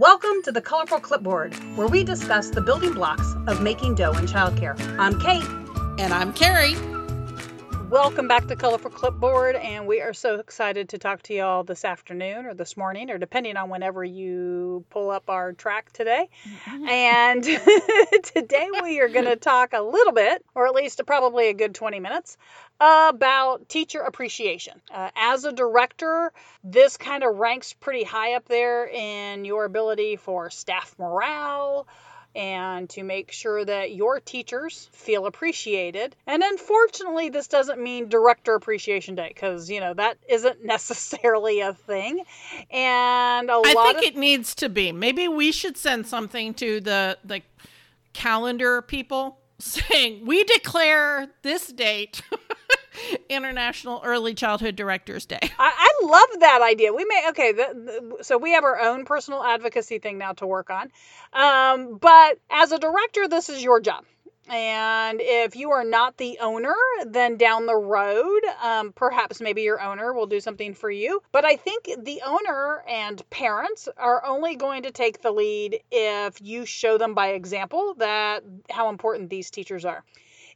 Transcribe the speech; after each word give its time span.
Welcome 0.00 0.40
to 0.44 0.52
the 0.52 0.62
Colorful 0.62 1.00
Clipboard, 1.00 1.52
where 1.76 1.86
we 1.86 2.04
discuss 2.04 2.48
the 2.48 2.62
building 2.62 2.94
blocks 2.94 3.34
of 3.46 3.60
making 3.60 3.96
dough 3.96 4.12
in 4.12 4.24
childcare. 4.24 4.74
I'm 4.98 5.20
Kate. 5.20 5.44
And 5.98 6.14
I'm 6.14 6.32
Carrie. 6.32 6.74
Welcome 7.90 8.28
back 8.28 8.46
to 8.46 8.54
Colorful 8.54 8.92
Clipboard, 8.92 9.56
and 9.56 9.84
we 9.84 10.00
are 10.00 10.12
so 10.12 10.36
excited 10.36 10.90
to 10.90 10.98
talk 10.98 11.22
to 11.22 11.34
y'all 11.34 11.64
this 11.64 11.84
afternoon 11.84 12.46
or 12.46 12.54
this 12.54 12.76
morning, 12.76 13.10
or 13.10 13.18
depending 13.18 13.56
on 13.56 13.68
whenever 13.68 14.04
you 14.04 14.84
pull 14.90 15.10
up 15.10 15.28
our 15.28 15.52
track 15.54 15.92
today. 15.92 16.28
Mm-hmm. 16.44 16.88
And 16.88 17.42
today 18.22 18.68
we 18.80 19.00
are 19.00 19.08
going 19.08 19.24
to 19.24 19.34
talk 19.34 19.72
a 19.72 19.82
little 19.82 20.12
bit, 20.12 20.44
or 20.54 20.68
at 20.68 20.74
least 20.76 21.02
probably 21.04 21.48
a 21.48 21.52
good 21.52 21.74
20 21.74 21.98
minutes, 21.98 22.38
about 22.78 23.68
teacher 23.68 24.02
appreciation. 24.02 24.80
Uh, 24.94 25.10
as 25.16 25.44
a 25.44 25.50
director, 25.50 26.32
this 26.62 26.96
kind 26.96 27.24
of 27.24 27.38
ranks 27.38 27.72
pretty 27.72 28.04
high 28.04 28.34
up 28.34 28.46
there 28.46 28.86
in 28.86 29.44
your 29.44 29.64
ability 29.64 30.14
for 30.14 30.48
staff 30.48 30.94
morale 30.96 31.88
and 32.34 32.88
to 32.90 33.02
make 33.02 33.32
sure 33.32 33.64
that 33.64 33.92
your 33.92 34.20
teachers 34.20 34.88
feel 34.92 35.26
appreciated. 35.26 36.14
And 36.26 36.42
unfortunately, 36.42 37.30
this 37.30 37.48
doesn't 37.48 37.80
mean 37.80 38.08
Director 38.08 38.54
Appreciation 38.54 39.14
Day 39.14 39.28
because, 39.28 39.68
you 39.68 39.80
know, 39.80 39.94
that 39.94 40.18
isn't 40.28 40.64
necessarily 40.64 41.60
a 41.60 41.74
thing. 41.74 42.22
And 42.70 43.50
a 43.50 43.54
I 43.54 43.56
lot 43.56 43.76
I 43.76 43.92
think 43.92 43.98
of... 43.98 44.04
it 44.04 44.16
needs 44.16 44.54
to 44.56 44.68
be. 44.68 44.92
Maybe 44.92 45.28
we 45.28 45.52
should 45.52 45.76
send 45.76 46.06
something 46.06 46.54
to 46.54 46.80
the 46.80 47.18
the 47.24 47.42
calendar 48.12 48.82
people 48.82 49.38
saying, 49.58 50.26
"We 50.26 50.44
declare 50.44 51.28
this 51.42 51.68
date 51.68 52.22
International 53.28 54.00
Early 54.04 54.34
Childhood 54.34 54.76
Directors 54.76 55.26
Day. 55.26 55.38
I, 55.42 55.48
I 55.58 56.06
love 56.06 56.40
that 56.40 56.60
idea. 56.62 56.92
We 56.92 57.04
may 57.04 57.26
okay, 57.30 57.52
the, 57.52 58.14
the, 58.18 58.24
so 58.24 58.38
we 58.38 58.52
have 58.52 58.64
our 58.64 58.80
own 58.80 59.04
personal 59.04 59.42
advocacy 59.42 59.98
thing 59.98 60.18
now 60.18 60.32
to 60.34 60.46
work 60.46 60.70
on. 60.70 60.90
Um, 61.32 61.98
but 61.98 62.38
as 62.50 62.72
a 62.72 62.78
director, 62.78 63.28
this 63.28 63.48
is 63.48 63.62
your 63.62 63.80
job. 63.80 64.04
And 64.48 65.20
if 65.22 65.54
you 65.54 65.70
are 65.70 65.84
not 65.84 66.16
the 66.16 66.38
owner, 66.40 66.74
then 67.06 67.36
down 67.36 67.66
the 67.66 67.76
road, 67.76 68.40
um, 68.60 68.92
perhaps 68.92 69.40
maybe 69.40 69.62
your 69.62 69.80
owner 69.80 70.12
will 70.12 70.26
do 70.26 70.40
something 70.40 70.74
for 70.74 70.90
you. 70.90 71.22
But 71.30 71.44
I 71.44 71.54
think 71.54 71.88
the 72.02 72.22
owner 72.26 72.82
and 72.88 73.22
parents 73.30 73.88
are 73.96 74.26
only 74.26 74.56
going 74.56 74.82
to 74.84 74.90
take 74.90 75.22
the 75.22 75.30
lead 75.30 75.78
if 75.92 76.40
you 76.40 76.66
show 76.66 76.98
them 76.98 77.14
by 77.14 77.28
example 77.28 77.94
that 77.98 78.42
how 78.70 78.88
important 78.88 79.30
these 79.30 79.52
teachers 79.52 79.84
are. 79.84 80.02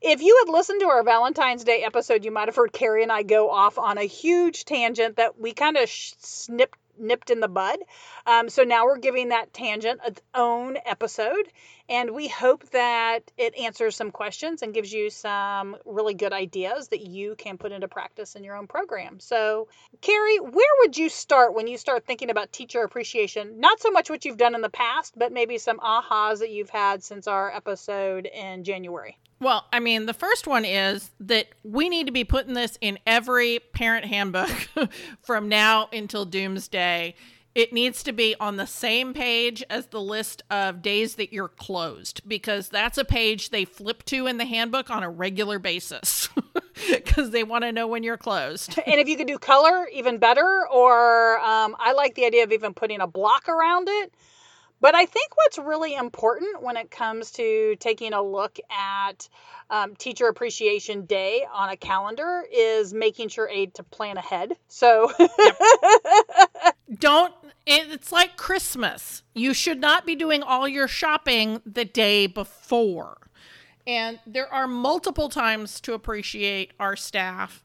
If 0.06 0.20
you 0.20 0.44
had 0.44 0.52
listened 0.52 0.80
to 0.80 0.88
our 0.88 1.02
Valentine's 1.02 1.64
Day 1.64 1.82
episode, 1.82 2.26
you 2.26 2.30
might 2.30 2.48
have 2.48 2.56
heard 2.56 2.74
Carrie 2.74 3.02
and 3.02 3.10
I 3.10 3.22
go 3.22 3.48
off 3.48 3.78
on 3.78 3.96
a 3.96 4.04
huge 4.04 4.66
tangent 4.66 5.16
that 5.16 5.40
we 5.40 5.54
kind 5.54 5.78
of 5.78 5.88
sh- 5.88 6.12
snipped 6.18 6.78
nipped 6.98 7.30
in 7.30 7.40
the 7.40 7.48
bud. 7.48 7.78
Um, 8.26 8.50
so 8.50 8.64
now 8.64 8.84
we're 8.84 8.98
giving 8.98 9.30
that 9.30 9.54
tangent 9.54 10.02
its 10.06 10.20
own 10.34 10.76
episode, 10.84 11.50
and 11.88 12.10
we 12.10 12.28
hope 12.28 12.68
that 12.72 13.32
it 13.38 13.56
answers 13.56 13.96
some 13.96 14.10
questions 14.10 14.60
and 14.60 14.74
gives 14.74 14.92
you 14.92 15.08
some 15.08 15.74
really 15.86 16.12
good 16.12 16.34
ideas 16.34 16.88
that 16.88 17.00
you 17.00 17.34
can 17.36 17.56
put 17.56 17.72
into 17.72 17.88
practice 17.88 18.36
in 18.36 18.44
your 18.44 18.56
own 18.56 18.66
program. 18.66 19.20
So, 19.20 19.68
Carrie, 20.02 20.38
where 20.38 20.74
would 20.80 20.98
you 20.98 21.08
start 21.08 21.54
when 21.54 21.66
you 21.66 21.78
start 21.78 22.04
thinking 22.04 22.28
about 22.28 22.52
teacher 22.52 22.82
appreciation? 22.82 23.58
Not 23.58 23.80
so 23.80 23.90
much 23.90 24.10
what 24.10 24.26
you've 24.26 24.36
done 24.36 24.54
in 24.54 24.60
the 24.60 24.68
past, 24.68 25.14
but 25.16 25.32
maybe 25.32 25.56
some 25.56 25.78
ahas 25.78 26.40
that 26.40 26.50
you've 26.50 26.68
had 26.68 27.02
since 27.02 27.26
our 27.26 27.50
episode 27.50 28.26
in 28.26 28.64
January. 28.64 29.16
Well, 29.40 29.66
I 29.72 29.80
mean, 29.80 30.06
the 30.06 30.14
first 30.14 30.46
one 30.46 30.64
is 30.64 31.10
that 31.20 31.48
we 31.62 31.88
need 31.88 32.06
to 32.06 32.12
be 32.12 32.24
putting 32.24 32.54
this 32.54 32.78
in 32.80 32.98
every 33.06 33.60
parent 33.72 34.06
handbook 34.06 34.68
from 35.22 35.48
now 35.48 35.88
until 35.92 36.24
doomsday. 36.24 37.14
It 37.54 37.72
needs 37.72 38.02
to 38.04 38.12
be 38.12 38.34
on 38.40 38.56
the 38.56 38.66
same 38.66 39.14
page 39.14 39.62
as 39.70 39.86
the 39.86 40.00
list 40.00 40.42
of 40.50 40.82
days 40.82 41.14
that 41.16 41.32
you're 41.32 41.48
closed 41.48 42.20
because 42.26 42.68
that's 42.68 42.98
a 42.98 43.04
page 43.04 43.50
they 43.50 43.64
flip 43.64 44.02
to 44.06 44.26
in 44.26 44.38
the 44.38 44.44
handbook 44.44 44.90
on 44.90 45.04
a 45.04 45.10
regular 45.10 45.60
basis 45.60 46.28
because 46.90 47.30
they 47.30 47.44
want 47.44 47.62
to 47.62 47.70
know 47.70 47.86
when 47.86 48.02
you're 48.02 48.16
closed. 48.16 48.76
and 48.86 48.98
if 48.98 49.06
you 49.06 49.16
could 49.16 49.28
do 49.28 49.38
color, 49.38 49.86
even 49.92 50.18
better. 50.18 50.66
Or 50.68 51.38
um, 51.38 51.76
I 51.78 51.92
like 51.92 52.16
the 52.16 52.24
idea 52.24 52.42
of 52.42 52.50
even 52.50 52.74
putting 52.74 53.00
a 53.00 53.06
block 53.06 53.48
around 53.48 53.88
it 53.88 54.12
but 54.80 54.94
I 54.94 55.06
think 55.06 55.36
what's 55.36 55.58
really 55.58 55.94
important 55.94 56.62
when 56.62 56.76
it 56.76 56.90
comes 56.90 57.30
to 57.32 57.76
taking 57.80 58.12
a 58.12 58.22
look 58.22 58.58
at 58.70 59.28
um, 59.70 59.96
Teacher 59.96 60.28
Appreciation 60.28 61.06
Day 61.06 61.46
on 61.52 61.70
a 61.70 61.76
calendar 61.76 62.44
is 62.52 62.92
making 62.92 63.28
sure 63.28 63.48
aid 63.48 63.74
to 63.74 63.82
plan 63.82 64.16
ahead. 64.16 64.56
So 64.68 65.10
don't, 66.98 67.34
it's 67.66 68.12
like 68.12 68.36
Christmas. 68.36 69.22
You 69.34 69.54
should 69.54 69.80
not 69.80 70.06
be 70.06 70.14
doing 70.14 70.42
all 70.42 70.68
your 70.68 70.88
shopping 70.88 71.62
the 71.64 71.84
day 71.84 72.26
before. 72.26 73.18
And 73.86 74.18
there 74.26 74.52
are 74.52 74.66
multiple 74.66 75.28
times 75.28 75.80
to 75.82 75.92
appreciate 75.92 76.72
our 76.78 76.96
staff. 76.96 77.64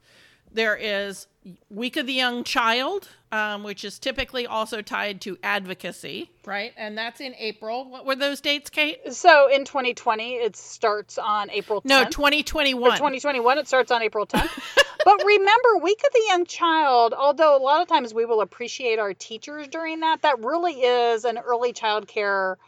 There 0.52 0.76
is 0.76 1.26
Week 1.70 1.96
of 1.96 2.06
the 2.06 2.12
Young 2.12 2.44
Child, 2.44 3.08
um, 3.32 3.62
which 3.62 3.82
is 3.82 3.98
typically 3.98 4.46
also 4.46 4.82
tied 4.82 5.22
to 5.22 5.38
advocacy, 5.42 6.30
right? 6.44 6.72
And 6.76 6.98
that's 6.98 7.20
in 7.20 7.34
April. 7.36 7.88
What 7.88 8.04
were 8.04 8.16
those 8.16 8.42
dates, 8.42 8.68
Kate? 8.68 8.98
So 9.12 9.48
in 9.48 9.64
2020, 9.64 10.34
it 10.34 10.54
starts 10.54 11.16
on 11.16 11.50
April 11.50 11.80
10th. 11.80 11.86
No, 11.86 12.04
2021. 12.04 12.90
2021, 12.90 13.58
it 13.58 13.66
starts 13.66 13.90
on 13.90 14.02
April 14.02 14.26
10th. 14.26 14.50
but 15.04 15.24
remember, 15.24 15.78
Week 15.82 16.00
of 16.06 16.12
the 16.12 16.24
Young 16.28 16.44
Child, 16.44 17.14
although 17.14 17.56
a 17.56 17.62
lot 17.62 17.80
of 17.80 17.88
times 17.88 18.12
we 18.12 18.26
will 18.26 18.42
appreciate 18.42 18.98
our 18.98 19.14
teachers 19.14 19.66
during 19.68 20.00
that, 20.00 20.20
that 20.22 20.44
really 20.44 20.74
is 20.74 21.24
an 21.24 21.38
early 21.38 21.72
child 21.72 22.06
care 22.06 22.58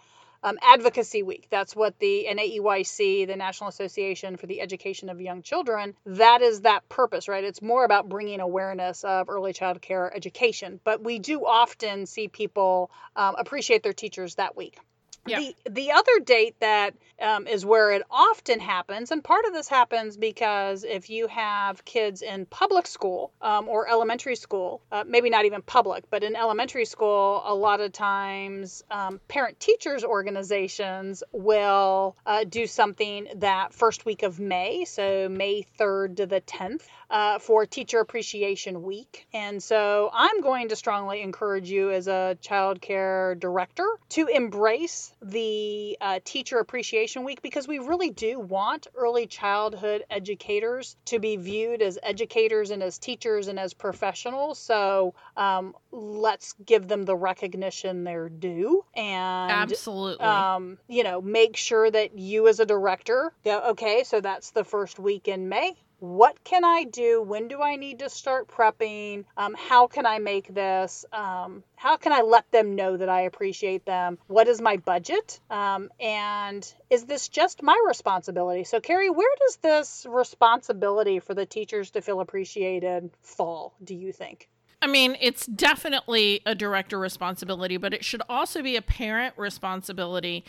um, 0.42 0.58
Advocacy 0.62 1.22
Week. 1.22 1.46
That's 1.50 1.76
what 1.76 1.98
the 1.98 2.26
NAEYC, 2.30 3.26
the 3.26 3.36
National 3.36 3.68
Association 3.68 4.36
for 4.36 4.46
the 4.46 4.60
Education 4.60 5.08
of 5.08 5.20
Young 5.20 5.42
Children, 5.42 5.94
that 6.06 6.42
is 6.42 6.62
that 6.62 6.88
purpose, 6.88 7.28
right? 7.28 7.44
It's 7.44 7.62
more 7.62 7.84
about 7.84 8.08
bringing 8.08 8.40
awareness 8.40 9.04
of 9.04 9.28
early 9.28 9.52
child 9.52 9.80
care 9.80 10.14
education. 10.14 10.80
But 10.84 11.02
we 11.02 11.18
do 11.18 11.46
often 11.46 12.06
see 12.06 12.28
people 12.28 12.90
um, 13.16 13.36
appreciate 13.38 13.82
their 13.82 13.92
teachers 13.92 14.36
that 14.36 14.56
week. 14.56 14.78
Yeah. 15.26 15.38
The 15.38 15.56
the 15.70 15.92
other 15.92 16.20
date 16.24 16.56
that 16.60 16.94
um, 17.20 17.46
is 17.46 17.64
where 17.64 17.92
it 17.92 18.02
often 18.10 18.58
happens, 18.58 19.12
and 19.12 19.22
part 19.22 19.44
of 19.44 19.52
this 19.52 19.68
happens 19.68 20.16
because 20.16 20.82
if 20.82 21.10
you 21.10 21.28
have 21.28 21.84
kids 21.84 22.22
in 22.22 22.44
public 22.46 22.88
school 22.88 23.32
um, 23.40 23.68
or 23.68 23.88
elementary 23.88 24.34
school, 24.34 24.80
uh, 24.90 25.04
maybe 25.06 25.30
not 25.30 25.44
even 25.44 25.62
public, 25.62 26.10
but 26.10 26.24
in 26.24 26.34
elementary 26.34 26.84
school, 26.84 27.40
a 27.44 27.54
lot 27.54 27.80
of 27.80 27.92
times 27.92 28.82
um, 28.90 29.20
parent 29.28 29.60
teachers 29.60 30.02
organizations 30.02 31.22
will 31.30 32.16
uh, 32.26 32.42
do 32.42 32.66
something 32.66 33.28
that 33.36 33.72
first 33.72 34.04
week 34.04 34.24
of 34.24 34.40
May, 34.40 34.84
so 34.84 35.28
May 35.28 35.64
3rd 35.78 36.16
to 36.16 36.26
the 36.26 36.40
10th 36.40 36.82
uh, 37.12 37.38
for 37.38 37.66
Teacher 37.66 38.00
Appreciation 38.00 38.82
Week. 38.82 39.26
And 39.34 39.62
so 39.62 40.10
I'm 40.12 40.40
going 40.40 40.70
to 40.70 40.76
strongly 40.76 41.20
encourage 41.20 41.70
you 41.70 41.90
as 41.92 42.08
a 42.08 42.38
child 42.40 42.80
care 42.80 43.34
director 43.34 43.86
to 44.10 44.26
embrace 44.26 45.14
the 45.20 45.98
uh, 46.00 46.20
Teacher 46.24 46.58
Appreciation 46.58 47.24
Week 47.24 47.42
because 47.42 47.68
we 47.68 47.78
really 47.78 48.10
do 48.10 48.40
want 48.40 48.86
early 48.96 49.26
childhood 49.26 50.04
educators 50.10 50.96
to 51.04 51.18
be 51.18 51.36
viewed 51.36 51.82
as 51.82 51.98
educators 52.02 52.70
and 52.70 52.82
as 52.82 52.98
teachers 52.98 53.46
and 53.46 53.60
as 53.60 53.74
professionals. 53.74 54.58
So 54.58 55.14
um, 55.36 55.74
let's 55.90 56.54
give 56.64 56.88
them 56.88 57.04
the 57.04 57.14
recognition 57.14 58.04
they're 58.04 58.30
due 58.30 58.84
and 58.94 59.52
absolutely 59.52 60.24
um, 60.24 60.78
you 60.88 61.04
know 61.04 61.20
make 61.20 61.56
sure 61.56 61.90
that 61.90 62.18
you 62.18 62.48
as 62.48 62.60
a 62.60 62.66
director 62.66 63.32
go 63.44 63.60
okay 63.70 64.02
so 64.04 64.20
that's 64.20 64.50
the 64.52 64.64
first 64.64 64.98
week 64.98 65.28
in 65.28 65.48
may 65.48 65.76
what 66.02 66.42
can 66.42 66.64
I 66.64 66.82
do? 66.82 67.22
When 67.22 67.46
do 67.46 67.62
I 67.62 67.76
need 67.76 68.00
to 68.00 68.10
start 68.10 68.48
prepping? 68.48 69.24
Um, 69.36 69.54
how 69.56 69.86
can 69.86 70.04
I 70.04 70.18
make 70.18 70.52
this? 70.52 71.04
Um, 71.12 71.62
how 71.76 71.96
can 71.96 72.12
I 72.12 72.22
let 72.22 72.50
them 72.50 72.74
know 72.74 72.96
that 72.96 73.08
I 73.08 73.20
appreciate 73.20 73.86
them? 73.86 74.18
What 74.26 74.48
is 74.48 74.60
my 74.60 74.78
budget? 74.78 75.38
Um, 75.48 75.90
and 76.00 76.74
is 76.90 77.04
this 77.04 77.28
just 77.28 77.62
my 77.62 77.80
responsibility? 77.86 78.64
So, 78.64 78.80
Carrie, 78.80 79.10
where 79.10 79.32
does 79.46 79.58
this 79.58 80.04
responsibility 80.10 81.20
for 81.20 81.34
the 81.34 81.46
teachers 81.46 81.92
to 81.92 82.02
feel 82.02 82.18
appreciated 82.18 83.10
fall, 83.20 83.72
do 83.84 83.94
you 83.94 84.10
think? 84.10 84.48
I 84.82 84.88
mean, 84.88 85.16
it's 85.20 85.46
definitely 85.46 86.40
a 86.44 86.56
director 86.56 86.98
responsibility, 86.98 87.76
but 87.76 87.94
it 87.94 88.04
should 88.04 88.22
also 88.28 88.60
be 88.60 88.74
a 88.74 88.82
parent 88.82 89.34
responsibility. 89.38 90.44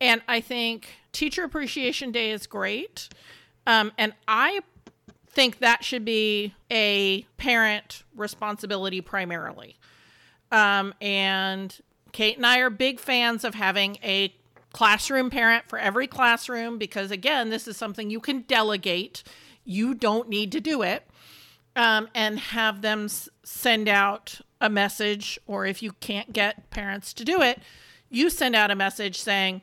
And 0.00 0.20
I 0.26 0.40
think 0.40 0.88
Teacher 1.12 1.44
Appreciation 1.44 2.10
Day 2.10 2.32
is 2.32 2.48
great. 2.48 3.08
Um, 3.68 3.92
and 3.96 4.12
I 4.26 4.60
think 5.36 5.58
that 5.58 5.84
should 5.84 6.04
be 6.04 6.54
a 6.70 7.22
parent 7.36 8.04
responsibility 8.16 9.02
primarily. 9.02 9.76
Um, 10.50 10.94
and 11.02 11.78
Kate 12.12 12.38
and 12.38 12.46
I 12.46 12.60
are 12.60 12.70
big 12.70 12.98
fans 12.98 13.44
of 13.44 13.54
having 13.54 13.98
a 14.02 14.34
classroom 14.72 15.28
parent 15.28 15.68
for 15.68 15.78
every 15.78 16.06
classroom 16.06 16.78
because, 16.78 17.10
again, 17.10 17.50
this 17.50 17.68
is 17.68 17.76
something 17.76 18.08
you 18.08 18.18
can 18.18 18.40
delegate. 18.48 19.22
You 19.62 19.94
don't 19.94 20.30
need 20.30 20.52
to 20.52 20.60
do 20.60 20.80
it. 20.80 21.06
Um, 21.76 22.08
and 22.14 22.38
have 22.38 22.80
them 22.80 23.04
s- 23.04 23.28
send 23.44 23.86
out 23.86 24.40
a 24.62 24.70
message, 24.70 25.38
or 25.46 25.66
if 25.66 25.82
you 25.82 25.92
can't 25.92 26.32
get 26.32 26.70
parents 26.70 27.12
to 27.12 27.22
do 27.22 27.42
it, 27.42 27.60
you 28.08 28.30
send 28.30 28.56
out 28.56 28.70
a 28.70 28.74
message 28.74 29.20
saying, 29.20 29.60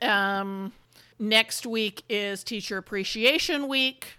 um, 0.00 0.72
next 1.18 1.66
week 1.66 2.04
is 2.08 2.44
Teacher 2.44 2.78
Appreciation 2.78 3.66
Week. 3.66 4.18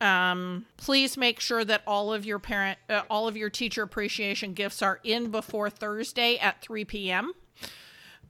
Um, 0.00 0.66
please 0.76 1.16
make 1.16 1.40
sure 1.40 1.64
that 1.64 1.82
all 1.86 2.12
of 2.12 2.26
your 2.26 2.38
parent, 2.38 2.78
uh, 2.90 3.02
all 3.08 3.28
of 3.28 3.36
your 3.36 3.50
teacher 3.50 3.82
appreciation 3.82 4.52
gifts 4.52 4.82
are 4.82 5.00
in 5.04 5.30
before 5.30 5.70
Thursday 5.70 6.36
at 6.38 6.60
3 6.60 6.84
p.m. 6.84 7.32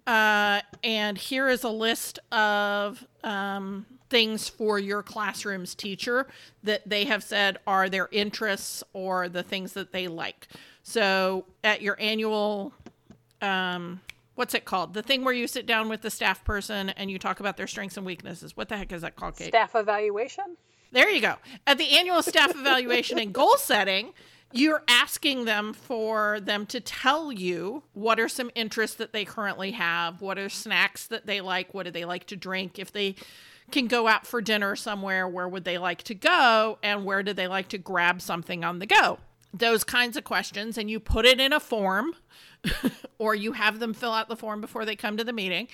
Uh, 0.07 0.61
and 0.83 1.17
here 1.17 1.49
is 1.49 1.65
a 1.65 1.71
list 1.71 2.19
of 2.31 3.07
um, 3.23 3.87
things 4.11 4.49
for 4.49 4.79
your 4.79 5.03
classroom's 5.03 5.75
teacher 5.75 6.27
that 6.63 6.89
they 6.89 7.05
have 7.05 7.23
said 7.23 7.59
are 7.67 7.89
their 7.89 8.09
interests 8.13 8.85
or 8.93 9.29
the 9.29 9.43
things 9.43 9.73
that 9.73 9.93
they 9.93 10.07
like. 10.07 10.49
So 10.83 11.47
at 11.65 11.81
your 11.81 11.99
annual, 11.99 12.75
um, 13.41 14.03
what's 14.35 14.53
it 14.55 14.67
called? 14.67 14.93
The 14.93 15.03
thing 15.03 15.25
where 15.25 15.33
you 15.33 15.47
sit 15.47 15.67
down 15.67 15.89
with 15.89 16.03
the 16.03 16.11
staff 16.11 16.45
person 16.45 16.91
and 16.91 17.11
you 17.11 17.19
talk 17.19 17.41
about 17.41 17.57
their 17.57 17.67
strengths 17.67 17.97
and 17.97 18.05
weaknesses. 18.05 18.57
What 18.57 18.69
the 18.69 18.77
heck 18.77 18.93
is 18.93 19.01
that 19.01 19.17
called, 19.17 19.37
Kate? 19.37 19.49
Staff 19.49 19.75
evaluation. 19.75 20.57
There 20.93 21.11
you 21.11 21.21
go. 21.21 21.37
At 21.67 21.79
the 21.79 21.97
annual 21.97 22.23
staff 22.23 22.51
evaluation 22.57 23.19
and 23.19 23.33
goal 23.33 23.57
setting, 23.57 24.13
you're 24.53 24.85
asking 24.87 25.47
them 25.47 25.73
for 25.73 26.39
them 26.41 26.65
to 26.67 26.81
tell 26.81 27.33
you 27.33 27.83
what 27.93 28.21
are 28.21 28.29
some 28.29 28.51
interests 28.55 28.97
that 28.97 29.13
they 29.13 29.25
currently 29.25 29.73
have, 29.73 30.23
what 30.23 30.39
are 30.39 30.49
snacks 30.49 31.09
that 31.09 31.27
they 31.27 31.41
like, 31.41 31.75
what 31.75 31.87
do 31.87 31.91
they 31.91 32.05
like 32.05 32.27
to 32.27 32.37
drink, 32.37 32.79
if 32.79 32.93
they 32.93 33.17
can 33.73 33.89
go 33.89 34.07
out 34.07 34.27
for 34.27 34.41
dinner 34.41 34.77
somewhere, 34.77 35.27
where 35.27 35.49
would 35.49 35.65
they 35.65 35.79
like 35.79 36.05
to 36.05 36.15
go, 36.15 36.79
and 36.83 37.05
where 37.05 37.23
do 37.25 37.33
they 37.33 37.49
like 37.49 37.69
to 37.69 37.79
grab 37.79 38.23
something 38.23 38.63
on 38.63 38.79
the 38.79 38.87
go. 38.87 39.19
Those 39.53 39.83
kinds 39.83 40.17
of 40.17 40.23
questions, 40.23 40.79
and 40.79 40.89
you 40.89 41.01
put 41.01 41.25
it 41.25 41.41
in 41.41 41.53
a 41.53 41.61
form, 41.61 42.15
or 43.19 43.35
you 43.35 43.53
have 43.53 43.81
them 43.81 43.95
fill 43.95 44.13
out 44.13 44.29
the 44.29 44.37
form 44.37 44.61
before 44.61 44.85
they 44.85 44.95
come 44.97 45.17
to 45.17 45.25
the 45.25 45.33
meeting. 45.33 45.67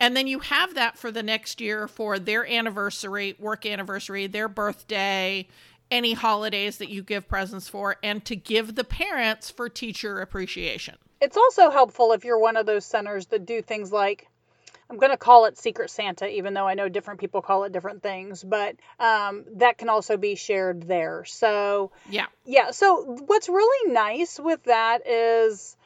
And 0.00 0.16
then 0.16 0.26
you 0.26 0.38
have 0.40 0.74
that 0.74 0.96
for 0.96 1.10
the 1.10 1.22
next 1.22 1.60
year 1.60 1.88
for 1.88 2.18
their 2.18 2.46
anniversary, 2.46 3.34
work 3.38 3.66
anniversary, 3.66 4.26
their 4.26 4.48
birthday, 4.48 5.48
any 5.90 6.12
holidays 6.12 6.78
that 6.78 6.88
you 6.88 7.02
give 7.02 7.26
presents 7.28 7.68
for, 7.68 7.96
and 8.02 8.24
to 8.26 8.36
give 8.36 8.74
the 8.74 8.84
parents 8.84 9.50
for 9.50 9.68
teacher 9.68 10.20
appreciation. 10.20 10.96
It's 11.20 11.36
also 11.36 11.70
helpful 11.70 12.12
if 12.12 12.24
you're 12.24 12.38
one 12.38 12.56
of 12.56 12.66
those 12.66 12.84
centers 12.84 13.26
that 13.26 13.44
do 13.44 13.62
things 13.62 13.90
like 13.90 14.28
I'm 14.90 14.96
going 14.96 15.10
to 15.10 15.18
call 15.18 15.44
it 15.44 15.58
Secret 15.58 15.90
Santa, 15.90 16.26
even 16.26 16.54
though 16.54 16.66
I 16.66 16.74
know 16.74 16.88
different 16.88 17.20
people 17.20 17.42
call 17.42 17.64
it 17.64 17.72
different 17.72 18.02
things, 18.02 18.42
but 18.42 18.76
um, 18.98 19.44
that 19.56 19.76
can 19.76 19.90
also 19.90 20.16
be 20.16 20.34
shared 20.34 20.84
there. 20.84 21.24
So, 21.26 21.92
yeah. 22.08 22.26
Yeah. 22.46 22.70
So, 22.70 23.02
what's 23.26 23.50
really 23.50 23.92
nice 23.92 24.40
with 24.40 24.62
that 24.64 25.06
is 25.06 25.76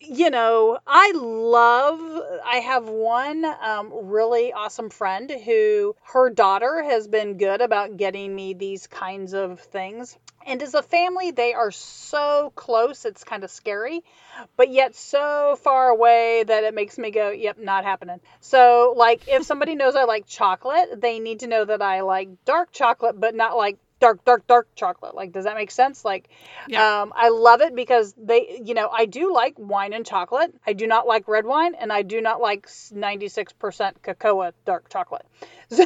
you 0.00 0.30
know, 0.30 0.78
I 0.86 1.12
love, 1.14 2.00
I 2.44 2.56
have 2.56 2.88
one 2.88 3.44
um, 3.44 3.90
really 3.92 4.52
awesome 4.52 4.90
friend 4.90 5.30
who 5.30 5.96
her 6.02 6.30
daughter 6.30 6.82
has 6.82 7.08
been 7.08 7.38
good 7.38 7.60
about 7.60 7.96
getting 7.96 8.34
me 8.34 8.54
these 8.54 8.86
kinds 8.86 9.32
of 9.32 9.60
things. 9.60 10.18
And 10.44 10.62
as 10.62 10.74
a 10.74 10.82
family, 10.82 11.30
they 11.30 11.54
are 11.54 11.70
so 11.70 12.52
close, 12.56 13.04
it's 13.04 13.22
kind 13.22 13.44
of 13.44 13.50
scary, 13.50 14.02
but 14.56 14.70
yet 14.70 14.94
so 14.94 15.56
far 15.62 15.88
away 15.88 16.42
that 16.42 16.64
it 16.64 16.74
makes 16.74 16.98
me 16.98 17.12
go, 17.12 17.30
yep, 17.30 17.58
not 17.58 17.84
happening. 17.84 18.20
So, 18.40 18.92
like, 18.96 19.28
if 19.28 19.44
somebody 19.44 19.76
knows 19.76 19.94
I 19.94 20.04
like 20.04 20.26
chocolate, 20.26 21.00
they 21.00 21.20
need 21.20 21.40
to 21.40 21.46
know 21.46 21.64
that 21.64 21.80
I 21.80 22.00
like 22.00 22.44
dark 22.44 22.72
chocolate, 22.72 23.20
but 23.20 23.36
not 23.36 23.56
like 23.56 23.78
dark, 24.02 24.24
dark, 24.24 24.44
dark 24.48 24.66
chocolate. 24.74 25.14
Like, 25.14 25.30
does 25.30 25.44
that 25.44 25.54
make 25.54 25.70
sense? 25.70 26.04
Like, 26.04 26.28
yeah. 26.66 27.02
um, 27.02 27.12
I 27.14 27.28
love 27.28 27.60
it 27.60 27.72
because 27.76 28.12
they, 28.18 28.60
you 28.64 28.74
know, 28.74 28.88
I 28.88 29.06
do 29.06 29.32
like 29.32 29.54
wine 29.56 29.92
and 29.92 30.04
chocolate. 30.04 30.52
I 30.66 30.72
do 30.72 30.88
not 30.88 31.06
like 31.06 31.28
red 31.28 31.46
wine, 31.46 31.76
and 31.76 31.92
I 31.92 32.02
do 32.02 32.20
not 32.20 32.40
like 32.40 32.66
96% 32.66 33.94
cocoa 34.02 34.50
dark 34.64 34.88
chocolate. 34.88 35.24
so 35.70 35.84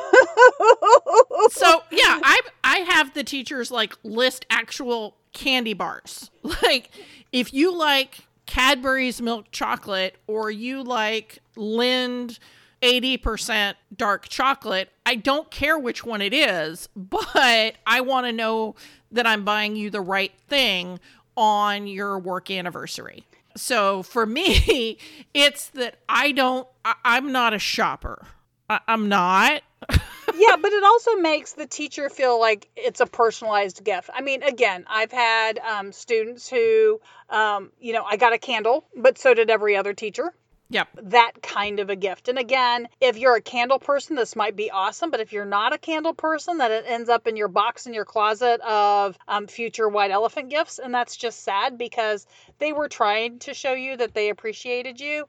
yeah, 1.92 2.18
I 2.22 2.40
I 2.64 2.78
have 2.88 3.12
the 3.12 3.22
teachers 3.22 3.70
like 3.70 3.94
list 4.02 4.46
actual 4.50 5.14
candy 5.32 5.74
bars. 5.74 6.30
Like, 6.62 6.90
if 7.32 7.52
you 7.52 7.76
like 7.76 8.26
Cadbury's 8.46 9.20
milk 9.20 9.50
chocolate 9.50 10.16
or 10.26 10.50
you 10.50 10.82
like 10.82 11.40
Lindt 11.56 12.38
80% 12.82 13.74
dark 13.96 14.28
chocolate. 14.28 14.90
I 15.04 15.14
don't 15.14 15.50
care 15.50 15.78
which 15.78 16.04
one 16.04 16.22
it 16.22 16.34
is, 16.34 16.88
but 16.94 17.74
I 17.86 18.00
want 18.00 18.26
to 18.26 18.32
know 18.32 18.74
that 19.12 19.26
I'm 19.26 19.44
buying 19.44 19.76
you 19.76 19.90
the 19.90 20.00
right 20.00 20.32
thing 20.48 21.00
on 21.36 21.86
your 21.86 22.18
work 22.18 22.50
anniversary. 22.50 23.24
So 23.56 24.02
for 24.02 24.26
me, 24.26 24.98
it's 25.34 25.68
that 25.70 25.96
I 26.08 26.32
don't, 26.32 26.68
I, 26.84 27.16
am 27.16 27.32
not 27.32 27.54
a 27.54 27.58
shopper. 27.58 28.26
I, 28.68 28.80
I'm 28.86 29.08
not. 29.08 29.62
yeah, 29.90 30.56
but 30.60 30.72
it 30.72 30.84
also 30.84 31.16
makes 31.16 31.52
the 31.52 31.66
teacher 31.66 32.08
feel 32.08 32.40
like 32.40 32.68
it's 32.76 33.00
a 33.00 33.06
personalized 33.06 33.84
gift. 33.84 34.10
I 34.12 34.22
mean, 34.22 34.42
again, 34.42 34.84
I've 34.88 35.12
had 35.12 35.58
um, 35.58 35.92
students 35.92 36.48
who, 36.48 37.00
um, 37.30 37.70
you 37.80 37.92
know, 37.92 38.04
I 38.04 38.16
got 38.16 38.32
a 38.32 38.38
candle, 38.38 38.86
but 38.96 39.18
so 39.18 39.34
did 39.34 39.50
every 39.50 39.76
other 39.76 39.94
teacher. 39.94 40.32
Yep. 40.68 40.88
That 41.00 41.42
kind 41.42 41.78
of 41.78 41.90
a 41.90 41.96
gift. 41.96 42.28
And 42.28 42.38
again, 42.38 42.88
if 43.00 43.16
you're 43.16 43.36
a 43.36 43.40
candle 43.40 43.78
person, 43.78 44.16
this 44.16 44.34
might 44.34 44.56
be 44.56 44.70
awesome. 44.70 45.10
But 45.10 45.20
if 45.20 45.32
you're 45.32 45.44
not 45.44 45.72
a 45.72 45.78
candle 45.78 46.14
person, 46.14 46.58
then 46.58 46.72
it 46.72 46.84
ends 46.86 47.08
up 47.08 47.26
in 47.26 47.36
your 47.36 47.48
box 47.48 47.86
in 47.86 47.94
your 47.94 48.04
closet 48.04 48.60
of 48.62 49.16
um, 49.28 49.46
future 49.46 49.88
white 49.88 50.10
elephant 50.10 50.50
gifts. 50.50 50.78
And 50.78 50.92
that's 50.92 51.16
just 51.16 51.44
sad 51.44 51.78
because 51.78 52.26
they 52.58 52.72
were 52.72 52.88
trying 52.88 53.38
to 53.40 53.54
show 53.54 53.74
you 53.74 53.96
that 53.96 54.14
they 54.14 54.28
appreciated 54.28 55.00
you. 55.00 55.26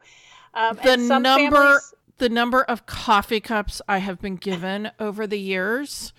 Um, 0.53 0.79
the 0.83 0.97
number. 0.97 1.55
Families... 1.55 1.93
the 2.17 2.29
number 2.29 2.63
of 2.63 2.87
coffee 2.87 3.39
cups 3.39 3.79
I 3.87 3.99
have 3.99 4.19
been 4.19 4.37
given 4.37 4.89
over 4.99 5.27
the 5.27 5.39
years. 5.39 6.13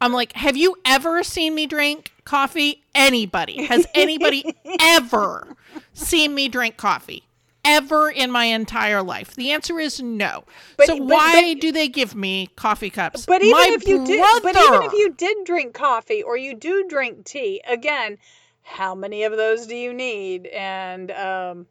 I'm 0.00 0.14
like, 0.14 0.32
have 0.32 0.56
you 0.56 0.76
ever 0.86 1.22
seen 1.22 1.54
me 1.54 1.66
drink 1.66 2.12
coffee? 2.24 2.84
Anybody? 2.94 3.66
Has 3.66 3.86
anybody 3.94 4.56
ever 4.80 5.56
seen 5.92 6.34
me 6.34 6.48
drink 6.48 6.78
coffee? 6.78 7.24
Ever 7.64 8.10
in 8.10 8.30
my 8.30 8.46
entire 8.46 9.02
life? 9.02 9.34
The 9.34 9.52
answer 9.52 9.78
is 9.78 10.00
no. 10.00 10.44
But, 10.76 10.86
so 10.86 10.98
but, 10.98 11.06
why 11.06 11.54
but, 11.54 11.60
do 11.60 11.72
they 11.72 11.88
give 11.88 12.14
me 12.14 12.48
coffee 12.56 12.90
cups? 12.90 13.26
But 13.26 13.42
even 13.42 13.52
my 13.52 13.70
if 13.72 13.86
you 13.86 13.98
brother, 13.98 14.06
did, 14.06 14.42
but 14.42 14.56
even 14.56 14.82
if 14.82 14.92
you 14.92 15.12
did 15.12 15.44
drink 15.44 15.74
coffee 15.74 16.22
or 16.22 16.36
you 16.36 16.54
do 16.54 16.86
drink 16.88 17.24
tea, 17.24 17.62
again, 17.66 18.18
how 18.62 18.94
many 18.94 19.24
of 19.24 19.36
those 19.36 19.66
do 19.66 19.76
you 19.76 19.92
need? 19.92 20.46
And 20.46 21.10
um, 21.10 21.66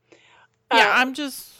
yeah, 0.71 0.89
uh, 0.89 0.93
I'm 0.95 1.13
just 1.13 1.53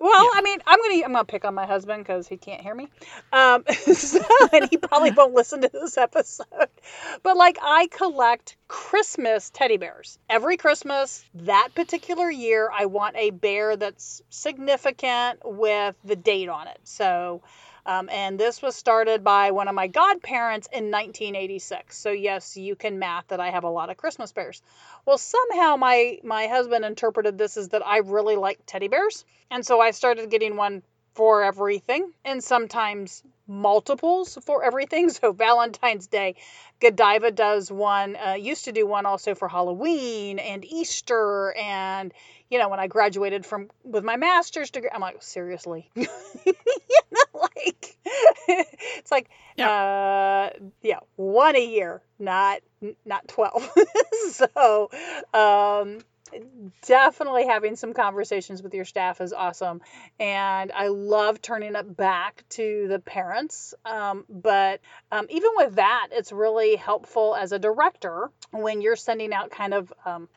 well, 0.00 0.24
yeah. 0.24 0.30
I 0.34 0.42
mean, 0.42 0.58
I'm 0.66 0.78
gonna 0.80 1.04
I'm 1.04 1.12
gonna 1.12 1.24
pick 1.24 1.44
on 1.44 1.54
my 1.54 1.66
husband 1.66 2.04
because 2.04 2.26
he 2.26 2.36
can't 2.36 2.60
hear 2.60 2.74
me, 2.74 2.88
um, 3.32 3.64
so, 3.92 4.20
and 4.52 4.68
he 4.70 4.76
probably 4.76 5.10
won't 5.10 5.34
listen 5.34 5.62
to 5.62 5.70
this 5.72 5.96
episode. 5.96 6.46
But 7.22 7.36
like, 7.36 7.58
I 7.62 7.88
collect 7.90 8.56
Christmas 8.68 9.50
teddy 9.50 9.76
bears 9.76 10.18
every 10.28 10.56
Christmas. 10.56 11.24
That 11.34 11.68
particular 11.74 12.30
year, 12.30 12.70
I 12.72 12.86
want 12.86 13.16
a 13.16 13.30
bear 13.30 13.76
that's 13.76 14.22
significant 14.30 15.40
with 15.44 15.96
the 16.04 16.16
date 16.16 16.48
on 16.48 16.68
it. 16.68 16.78
So. 16.84 17.42
Um, 17.88 18.10
and 18.10 18.38
this 18.38 18.60
was 18.60 18.76
started 18.76 19.24
by 19.24 19.50
one 19.50 19.66
of 19.66 19.74
my 19.74 19.86
godparents 19.86 20.68
in 20.70 20.90
1986. 20.90 21.96
So 21.96 22.10
yes, 22.10 22.54
you 22.54 22.76
can 22.76 22.98
math 22.98 23.28
that 23.28 23.40
I 23.40 23.48
have 23.48 23.64
a 23.64 23.70
lot 23.70 23.88
of 23.88 23.96
Christmas 23.96 24.30
bears. 24.30 24.60
Well, 25.06 25.16
somehow 25.16 25.76
my 25.76 26.18
my 26.22 26.48
husband 26.48 26.84
interpreted 26.84 27.38
this 27.38 27.56
as 27.56 27.70
that 27.70 27.84
I 27.86 27.98
really 27.98 28.36
like 28.36 28.60
teddy 28.66 28.88
bears, 28.88 29.24
and 29.50 29.64
so 29.64 29.80
I 29.80 29.92
started 29.92 30.30
getting 30.30 30.56
one 30.56 30.82
for 31.14 31.42
everything, 31.42 32.12
and 32.26 32.44
sometimes 32.44 33.22
multiples 33.46 34.36
for 34.44 34.62
everything. 34.62 35.08
So 35.18 35.32
Valentine's 35.32 36.08
Day, 36.08 36.36
Godiva 36.80 37.30
does 37.30 37.72
one, 37.72 38.16
uh, 38.16 38.34
used 38.34 38.66
to 38.66 38.72
do 38.72 38.86
one 38.86 39.06
also 39.06 39.34
for 39.34 39.48
Halloween 39.48 40.38
and 40.38 40.62
Easter, 40.62 41.54
and 41.58 42.12
you 42.50 42.58
know 42.58 42.68
when 42.68 42.80
I 42.80 42.86
graduated 42.86 43.44
from 43.44 43.70
with 43.84 44.04
my 44.04 44.16
master's 44.16 44.70
degree, 44.70 44.90
I'm 44.92 45.00
like 45.00 45.22
seriously, 45.22 45.90
you 45.94 46.06
know, 47.10 47.40
like 47.40 47.96
it's 48.48 49.10
like 49.10 49.28
yeah. 49.56 49.70
uh, 49.70 50.50
yeah, 50.82 51.00
one 51.16 51.56
a 51.56 51.64
year, 51.64 52.02
not 52.18 52.60
not 53.04 53.28
12. 53.28 53.70
so, 54.30 54.90
um, 55.34 55.98
definitely 56.86 57.46
having 57.46 57.76
some 57.76 57.94
conversations 57.94 58.62
with 58.62 58.74
your 58.74 58.84
staff 58.84 59.20
is 59.20 59.32
awesome. 59.32 59.80
And 60.18 60.72
I 60.72 60.88
love 60.88 61.40
turning 61.40 61.74
it 61.74 61.96
back 61.96 62.44
to 62.50 62.86
the 62.88 62.98
parents. 62.98 63.74
Um, 63.84 64.24
but 64.28 64.80
um, 65.10 65.26
even 65.30 65.50
with 65.56 65.76
that, 65.76 66.08
it's 66.12 66.32
really 66.32 66.76
helpful 66.76 67.34
as 67.34 67.52
a 67.52 67.58
director 67.58 68.30
when 68.50 68.80
you're 68.80 68.96
sending 68.96 69.32
out 69.32 69.50
kind 69.50 69.74
of 69.74 69.92
um, 70.04 70.28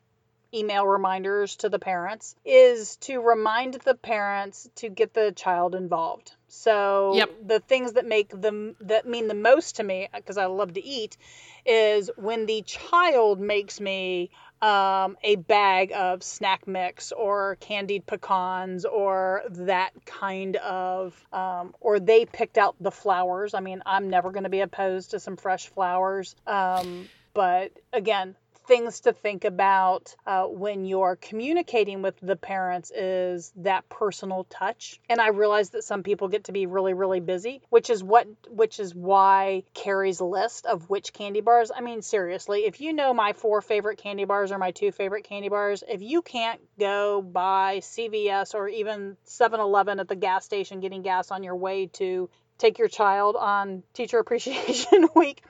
email 0.54 0.86
reminders 0.86 1.56
to 1.58 1.70
the 1.70 1.80
parents 1.80 2.36
is 2.46 2.98
to 2.98 3.20
remind 3.20 3.76
the 3.76 3.96
parents 3.96 4.70
to 4.76 4.90
get 4.90 5.14
the 5.14 5.32
child 5.32 5.76
involved. 5.76 6.34
So 6.48 7.14
yep. 7.16 7.32
the 7.46 7.60
things 7.60 7.94
that 7.94 8.06
make 8.06 8.30
them 8.30 8.76
that 8.82 9.08
mean 9.08 9.28
the 9.28 9.34
most 9.34 9.78
to 9.78 9.84
me 9.84 10.10
because 10.14 10.38
I 10.38 10.48
love 10.48 10.74
to 10.74 10.84
eat 10.84 11.18
is 11.66 12.10
when 12.18 12.46
the 12.46 12.62
child 12.64 13.40
makes 13.40 13.80
me 13.80 14.32
um, 14.62 15.18
a 15.24 15.38
bag 15.38 15.92
of 15.92 16.22
snack 16.22 16.68
mix 16.68 17.12
or 17.12 17.58
candied 17.60 18.06
pecans 18.06 18.86
or 18.86 19.42
that 19.50 19.92
kind 20.06 20.56
of, 20.58 21.20
um, 21.34 21.74
or 21.80 22.00
they 22.00 22.26
picked 22.26 22.58
out 22.58 22.76
the 22.80 22.92
flowers. 22.92 23.54
I 23.54 23.60
mean, 23.60 23.82
I'm 23.86 24.10
never 24.10 24.32
going 24.32 24.44
to 24.44 24.50
be 24.50 24.62
opposed 24.62 25.12
to 25.12 25.20
some 25.20 25.36
fresh 25.36 25.68
flowers. 25.68 26.36
Um, 26.46 27.10
but 27.34 27.72
again, 27.92 28.36
things 28.68 29.02
to 29.02 29.14
think 29.14 29.46
about 29.46 30.16
uh, 30.26 30.46
when 30.46 30.86
you're 30.86 31.18
communicating 31.22 32.02
with 32.02 32.16
the 32.22 32.36
parents 32.36 32.92
is 32.92 33.52
that 33.58 33.88
personal 33.90 34.46
touch. 34.50 35.00
And 35.10 35.20
I 35.20 35.30
realize 35.30 35.72
that 35.72 35.84
some 35.84 36.04
people 36.04 36.28
get 36.28 36.46
to 36.46 36.52
be 36.52 36.66
really, 36.66 36.94
really 36.94 37.20
busy, 37.20 37.62
which 37.70 37.90
is 37.90 38.04
what, 38.04 38.28
which 38.50 38.80
is 38.80 38.94
why 38.94 39.64
Carrie's 39.74 40.22
list 40.22 40.66
of 40.66 40.90
which 40.90 41.14
candy 41.14 41.42
bars. 41.42 41.72
I 41.76 41.82
mean, 41.82 42.02
seriously, 42.02 42.62
if 42.66 42.82
you 42.82 42.94
know 42.94 43.14
my 43.14 43.34
four 43.34 43.62
favorite 43.62 43.98
candy 43.98 44.26
bars 44.26 44.52
or 44.52 44.58
my 44.58 44.72
two 44.72 44.92
favorite 44.92 45.24
candy 45.24 45.50
bars, 45.50 45.84
if 45.88 46.02
you 46.02 46.22
can't 46.22 46.62
go 46.80 47.22
by 47.22 47.80
CVS 47.80 48.54
or 48.54 48.68
even 48.68 49.18
7 49.24 49.60
Eleven 49.60 50.00
at 50.00 50.08
the 50.08 50.16
gas 50.16 50.46
station 50.46 50.80
getting 50.80 51.02
gas 51.02 51.32
on 51.32 51.44
your 51.44 51.56
way 51.56 51.88
to 51.88 52.30
take 52.62 52.78
your 52.78 52.88
child 52.88 53.36
on 53.36 53.84
Teacher 53.94 54.20
Appreciation 54.20 55.10
Week, 55.16 55.44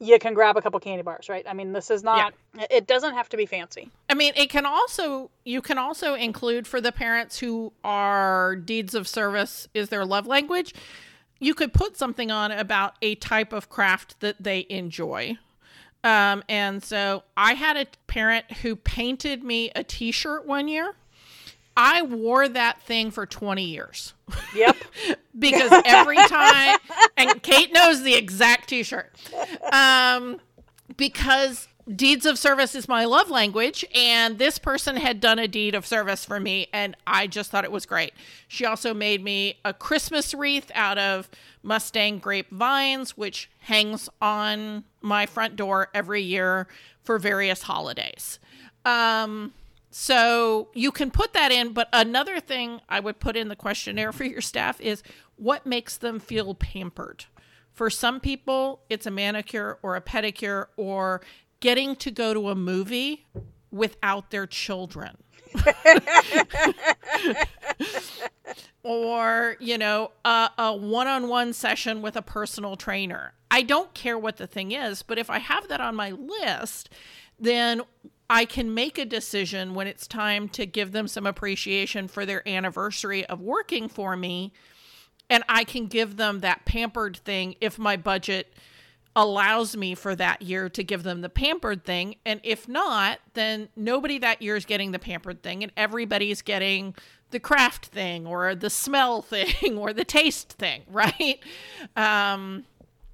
you 0.00 0.18
can 0.18 0.32
grab 0.32 0.56
a 0.56 0.62
couple 0.62 0.80
candy 0.80 1.02
bars, 1.02 1.28
right? 1.28 1.44
I 1.46 1.52
mean, 1.52 1.72
this 1.72 1.90
is 1.90 2.02
not 2.02 2.32
yeah. 2.56 2.66
it 2.70 2.86
doesn't 2.86 3.14
have 3.14 3.28
to 3.28 3.36
be 3.36 3.46
fancy. 3.46 3.90
I 4.08 4.14
mean, 4.14 4.32
it 4.34 4.48
can 4.48 4.64
also 4.66 5.30
you 5.44 5.60
can 5.60 5.78
also 5.78 6.14
include 6.14 6.66
for 6.66 6.80
the 6.80 6.90
parents 6.90 7.38
who 7.38 7.72
are 7.84 8.56
deeds 8.56 8.94
of 8.94 9.06
service 9.06 9.68
is 9.74 9.90
their 9.90 10.04
love 10.04 10.26
language. 10.26 10.74
You 11.38 11.54
could 11.54 11.72
put 11.72 11.96
something 11.96 12.30
on 12.30 12.50
about 12.50 12.94
a 13.02 13.14
type 13.14 13.52
of 13.52 13.68
craft 13.68 14.20
that 14.20 14.36
they 14.40 14.66
enjoy. 14.68 15.38
Um, 16.02 16.42
and 16.48 16.82
so 16.82 17.24
I 17.36 17.54
had 17.54 17.76
a 17.76 17.86
parent 18.06 18.50
who 18.62 18.74
painted 18.74 19.44
me 19.44 19.70
a 19.76 19.84
t-shirt 19.84 20.46
one 20.46 20.66
year 20.66 20.94
I 21.82 22.02
wore 22.02 22.46
that 22.46 22.82
thing 22.82 23.10
for 23.10 23.24
20 23.24 23.64
years. 23.64 24.12
Yep. 24.54 24.76
because 25.38 25.72
every 25.86 26.18
time, 26.18 26.78
and 27.16 27.42
Kate 27.42 27.72
knows 27.72 28.02
the 28.02 28.14
exact 28.14 28.68
t 28.68 28.82
shirt. 28.82 29.10
Um, 29.72 30.40
because 30.98 31.68
deeds 31.96 32.26
of 32.26 32.38
service 32.38 32.74
is 32.74 32.86
my 32.86 33.06
love 33.06 33.30
language, 33.30 33.82
and 33.94 34.38
this 34.38 34.58
person 34.58 34.96
had 34.96 35.20
done 35.20 35.38
a 35.38 35.48
deed 35.48 35.74
of 35.74 35.86
service 35.86 36.22
for 36.22 36.38
me, 36.38 36.68
and 36.70 36.94
I 37.06 37.26
just 37.26 37.50
thought 37.50 37.64
it 37.64 37.72
was 37.72 37.86
great. 37.86 38.12
She 38.46 38.66
also 38.66 38.92
made 38.92 39.24
me 39.24 39.58
a 39.64 39.72
Christmas 39.72 40.34
wreath 40.34 40.70
out 40.74 40.98
of 40.98 41.30
Mustang 41.62 42.18
grape 42.18 42.50
vines, 42.50 43.16
which 43.16 43.50
hangs 43.60 44.10
on 44.20 44.84
my 45.00 45.24
front 45.24 45.56
door 45.56 45.88
every 45.94 46.20
year 46.20 46.68
for 47.02 47.18
various 47.18 47.62
holidays. 47.62 48.38
Um, 48.84 49.54
so 49.90 50.68
you 50.72 50.92
can 50.92 51.10
put 51.10 51.32
that 51.32 51.50
in, 51.50 51.72
but 51.72 51.88
another 51.92 52.38
thing 52.40 52.80
I 52.88 53.00
would 53.00 53.18
put 53.18 53.36
in 53.36 53.48
the 53.48 53.56
questionnaire 53.56 54.12
for 54.12 54.24
your 54.24 54.40
staff 54.40 54.80
is 54.80 55.02
what 55.36 55.66
makes 55.66 55.96
them 55.96 56.20
feel 56.20 56.54
pampered. 56.54 57.24
For 57.72 57.90
some 57.90 58.20
people, 58.20 58.82
it's 58.88 59.06
a 59.06 59.10
manicure 59.10 59.78
or 59.82 59.96
a 59.96 60.00
pedicure 60.00 60.66
or 60.76 61.22
getting 61.60 61.96
to 61.96 62.10
go 62.10 62.32
to 62.34 62.50
a 62.50 62.54
movie 62.54 63.26
without 63.70 64.30
their 64.30 64.46
children. 64.46 65.16
or, 68.82 69.56
you 69.58 69.76
know, 69.76 70.12
a 70.24 70.74
one 70.76 71.08
on 71.08 71.28
one 71.28 71.52
session 71.52 72.02
with 72.02 72.16
a 72.16 72.22
personal 72.22 72.76
trainer. 72.76 73.32
I 73.50 73.62
don't 73.62 73.92
care 73.94 74.18
what 74.18 74.36
the 74.36 74.46
thing 74.46 74.70
is, 74.70 75.02
but 75.02 75.18
if 75.18 75.28
I 75.28 75.38
have 75.38 75.66
that 75.68 75.80
on 75.80 75.96
my 75.96 76.12
list, 76.12 76.90
then 77.38 77.82
I 78.32 78.44
can 78.44 78.72
make 78.72 78.96
a 78.96 79.04
decision 79.04 79.74
when 79.74 79.88
it's 79.88 80.06
time 80.06 80.48
to 80.50 80.64
give 80.64 80.92
them 80.92 81.08
some 81.08 81.26
appreciation 81.26 82.06
for 82.06 82.24
their 82.24 82.48
anniversary 82.48 83.26
of 83.26 83.40
working 83.40 83.88
for 83.88 84.16
me. 84.16 84.52
And 85.28 85.42
I 85.48 85.64
can 85.64 85.86
give 85.86 86.16
them 86.16 86.38
that 86.38 86.64
pampered 86.64 87.16
thing 87.16 87.56
if 87.60 87.76
my 87.76 87.96
budget 87.96 88.54
allows 89.16 89.76
me 89.76 89.96
for 89.96 90.14
that 90.14 90.42
year 90.42 90.68
to 90.68 90.84
give 90.84 91.02
them 91.02 91.22
the 91.22 91.28
pampered 91.28 91.84
thing. 91.84 92.14
And 92.24 92.40
if 92.44 92.68
not, 92.68 93.18
then 93.34 93.68
nobody 93.74 94.18
that 94.18 94.40
year 94.40 94.54
is 94.54 94.64
getting 94.64 94.92
the 94.92 95.00
pampered 95.00 95.42
thing, 95.42 95.64
and 95.64 95.72
everybody's 95.76 96.40
getting 96.40 96.94
the 97.32 97.40
craft 97.40 97.86
thing 97.86 98.28
or 98.28 98.54
the 98.54 98.70
smell 98.70 99.22
thing 99.22 99.76
or 99.76 99.92
the 99.92 100.04
taste 100.04 100.52
thing, 100.52 100.82
right? 100.88 101.40
Um, 101.96 102.64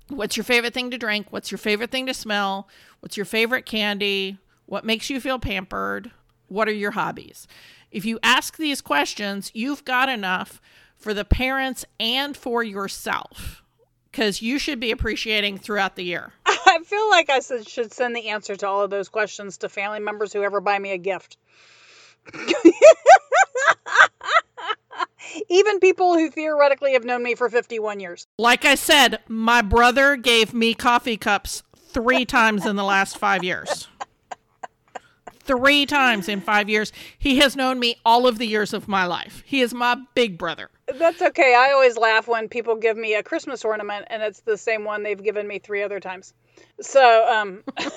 what's 0.09 0.37
your 0.37 0.45
favorite 0.45 0.75
thing 0.75 0.91
to 0.91 0.99
drink? 0.99 1.29
What's 1.31 1.51
your 1.51 1.59
favorite 1.59 1.91
thing 1.91 2.05
to 2.05 2.15
smell? 2.15 2.69
What's 3.01 3.17
your 3.17 3.27
favorite 3.27 3.65
candy? 3.65 4.39
What 4.67 4.85
makes 4.85 5.11
you 5.11 5.21
feel 5.21 5.39
pampered? 5.39 6.11
What 6.49 6.69
are 6.69 6.73
your 6.73 6.93
hobbies? 6.93 7.47
If 7.91 8.05
you 8.05 8.19
ask 8.23 8.57
these 8.57 8.81
questions, 8.81 9.51
you've 9.55 9.85
got 9.85 10.09
enough 10.09 10.61
for 10.97 11.15
the 11.15 11.25
parents 11.25 11.85
and 11.99 12.37
for 12.37 12.63
yourself 12.63 13.63
because 14.11 14.43
you 14.43 14.59
should 14.59 14.81
be 14.81 14.91
appreciating 14.91 15.59
throughout 15.59 15.95
the 15.95 16.05
year. 16.05 16.33
I 16.47 16.81
feel 16.85 17.09
like 17.11 17.31
I 17.31 17.41
should 17.41 17.93
send 17.93 18.17
the 18.17 18.29
answer 18.29 18.57
to 18.57 18.67
all 18.67 18.83
of 18.83 18.91
those 18.91 19.09
questions 19.09 19.59
to 19.59 19.69
family 19.69 20.01
members 20.01 20.33
who 20.33 20.43
ever 20.43 20.61
buy 20.61 20.79
me 20.79 20.93
a 20.93 20.99
gift. 20.99 21.37
Even 25.49 25.81
people 25.81 26.15
who 26.15 26.31
theoretically 26.31 26.95
have 26.95 27.05
known 27.05 27.23
me 27.23 27.35
for 27.35 27.49
51 27.49 28.01
years. 28.01 28.27
Like 28.39 28.65
I 28.65 28.75
said, 28.75 29.21
my 29.29 29.63
brother 29.63 30.17
gave 30.17 30.55
me 30.55 30.75
coffee 30.75 31.17
cups 31.17 31.63
three 31.89 32.25
times 32.25 32.67
in 32.67 32.77
the 32.77 32.85
last 32.85 33.19
five 33.19 33.45
years 33.45 33.87
three 35.47 35.87
times 35.87 36.29
in 36.29 36.41
five 36.41 36.69
years. 36.69 36.93
He 37.19 37.39
has 37.39 37.57
known 37.57 37.79
me 37.79 37.97
all 38.05 38.27
of 38.27 38.39
the 38.39 38.47
years 38.47 38.73
of 38.73 38.89
my 38.89 39.07
life. 39.07 39.43
He 39.47 39.61
is 39.61 39.73
my 39.73 39.97
big 40.15 40.39
brother. 40.39 40.71
That's 40.99 41.23
okay. 41.23 41.55
I 41.55 41.73
always 41.73 41.97
laugh 41.97 42.29
when 42.29 42.49
people 42.49 42.77
give 42.77 42.97
me 42.97 43.15
a 43.15 43.23
Christmas 43.23 43.65
ornament 43.65 44.07
and 44.09 44.23
it's 44.23 44.41
the 44.41 44.57
same 44.57 44.85
one 44.85 45.03
they've 45.03 45.23
given 45.23 45.47
me 45.47 45.59
three 45.59 45.83
other 45.83 46.01
times. 46.01 46.35
So, 46.81 47.29
um. 47.29 47.63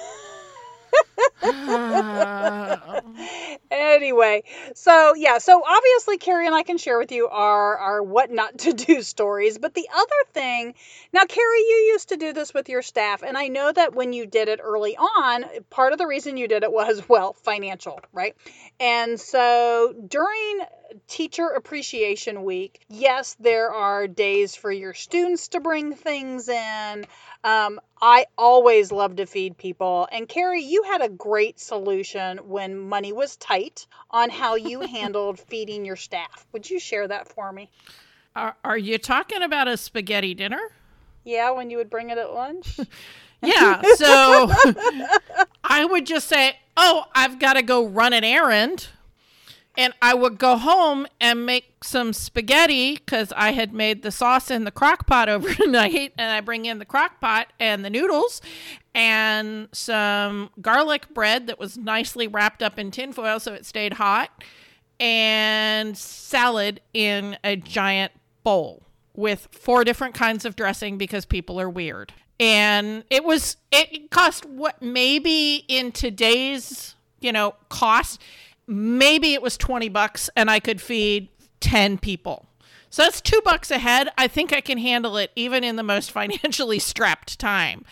anyway, 3.71 4.43
so 4.75 5.13
yeah, 5.15 5.37
so 5.37 5.61
obviously 5.65 6.17
Carrie 6.17 6.45
and 6.45 6.55
I 6.55 6.63
can 6.63 6.77
share 6.77 6.97
with 6.97 7.11
you 7.11 7.27
our 7.27 7.77
our 7.77 8.03
what 8.03 8.31
not 8.31 8.57
to 8.59 8.73
do 8.73 9.01
stories, 9.01 9.57
but 9.57 9.73
the 9.73 9.87
other 9.93 10.31
thing, 10.33 10.73
now 11.13 11.23
Carrie, 11.25 11.59
you 11.59 11.91
used 11.93 12.09
to 12.09 12.17
do 12.17 12.33
this 12.33 12.53
with 12.53 12.69
your 12.69 12.81
staff, 12.81 13.23
and 13.23 13.37
I 13.37 13.47
know 13.47 13.71
that 13.71 13.95
when 13.95 14.13
you 14.13 14.25
did 14.25 14.49
it 14.49 14.59
early 14.61 14.97
on, 14.97 15.45
part 15.69 15.93
of 15.93 15.99
the 15.99 16.07
reason 16.07 16.37
you 16.37 16.47
did 16.47 16.63
it 16.63 16.71
was 16.71 17.01
well 17.09 17.33
financial, 17.33 17.99
right? 18.13 18.35
And 18.79 19.19
so 19.19 19.93
during 20.07 20.59
Teacher 21.07 21.47
Appreciation 21.47 22.43
Week, 22.43 22.79
yes, 22.89 23.35
there 23.39 23.71
are 23.71 24.07
days 24.07 24.55
for 24.55 24.71
your 24.71 24.93
students 24.93 25.49
to 25.49 25.59
bring 25.59 25.93
things 25.93 26.49
in. 26.49 27.05
Um, 27.43 27.79
I 28.01 28.25
always 28.37 28.91
love 28.91 29.15
to 29.17 29.25
feed 29.25 29.57
people. 29.57 30.07
And 30.11 30.27
Carrie, 30.27 30.63
you 30.63 30.83
had 30.83 31.01
a 31.01 31.09
great 31.09 31.59
solution 31.59 32.37
when 32.39 32.77
money 32.77 33.13
was 33.13 33.35
tight 33.37 33.87
on 34.11 34.29
how 34.29 34.55
you 34.55 34.81
handled 34.87 35.39
feeding 35.39 35.85
your 35.85 35.95
staff. 35.95 36.45
Would 36.51 36.69
you 36.69 36.79
share 36.79 37.07
that 37.07 37.27
for 37.27 37.51
me? 37.51 37.69
Are, 38.35 38.55
are 38.63 38.77
you 38.77 38.97
talking 38.97 39.41
about 39.41 39.67
a 39.67 39.77
spaghetti 39.77 40.33
dinner? 40.33 40.61
Yeah, 41.23 41.51
when 41.51 41.69
you 41.69 41.77
would 41.77 41.89
bring 41.89 42.09
it 42.09 42.17
at 42.17 42.33
lunch. 42.33 42.79
yeah, 43.43 43.81
so 43.95 44.51
I 45.63 45.85
would 45.85 46.05
just 46.05 46.27
say, 46.27 46.57
"Oh, 46.77 47.05
I've 47.13 47.39
got 47.39 47.53
to 47.53 47.61
go 47.61 47.85
run 47.85 48.13
an 48.13 48.23
errand." 48.23 48.87
And 49.79 49.93
I 50.01 50.13
would 50.13 50.37
go 50.37 50.57
home 50.57 51.07
and 51.21 51.45
make 51.45 51.85
some 51.85 52.11
spaghetti 52.11 52.95
because 52.95 53.31
I 53.37 53.53
had 53.53 53.73
made 53.73 54.01
the 54.01 54.11
sauce 54.11 54.51
in 54.51 54.65
the 54.65 54.71
crock 54.71 55.07
pot 55.07 55.29
overnight. 55.29 56.11
And 56.17 56.33
I 56.33 56.41
bring 56.41 56.65
in 56.65 56.79
the 56.79 56.85
crock 56.85 57.21
pot 57.21 57.53
and 57.61 57.85
the 57.85 57.89
noodles 57.89 58.41
and 58.93 59.69
some 59.71 60.49
garlic 60.61 61.13
bread 61.13 61.47
that 61.47 61.57
was 61.57 61.77
nicely 61.77 62.27
wrapped 62.27 62.61
up 62.61 62.77
in 62.77 62.91
tinfoil 62.91 63.39
so 63.39 63.53
it 63.53 63.65
stayed 63.65 63.93
hot, 63.93 64.43
and 64.99 65.97
salad 65.97 66.81
in 66.93 67.37
a 67.45 67.55
giant 67.55 68.11
bowl 68.43 68.83
with 69.15 69.47
four 69.53 69.85
different 69.85 70.13
kinds 70.13 70.43
of 70.43 70.57
dressing 70.57 70.97
because 70.97 71.23
people 71.23 71.57
are 71.57 71.69
weird. 71.69 72.11
And 72.37 73.05
it 73.09 73.23
was, 73.23 73.55
it 73.71 74.11
cost 74.11 74.45
what 74.45 74.81
maybe 74.81 75.63
in 75.69 75.93
today's, 75.93 76.95
you 77.21 77.31
know, 77.31 77.55
cost 77.69 78.21
maybe 78.69 79.33
it 79.33 79.41
was 79.41 79.57
20 79.57 79.89
bucks 79.89 80.29
and 80.35 80.49
I 80.49 80.59
could 80.59 80.79
feed 80.79 81.29
10 81.59 81.97
people. 81.97 82.45
So 82.89 83.03
that's 83.03 83.21
two 83.21 83.41
bucks 83.43 83.71
a 83.71 83.79
head. 83.79 84.09
I 84.17 84.27
think 84.27 84.53
I 84.53 84.61
can 84.61 84.77
handle 84.77 85.17
it 85.17 85.31
even 85.35 85.63
in 85.63 85.75
the 85.75 85.83
most 85.83 86.11
financially 86.19 86.79
strapped 86.79 87.39
time. 87.39 87.83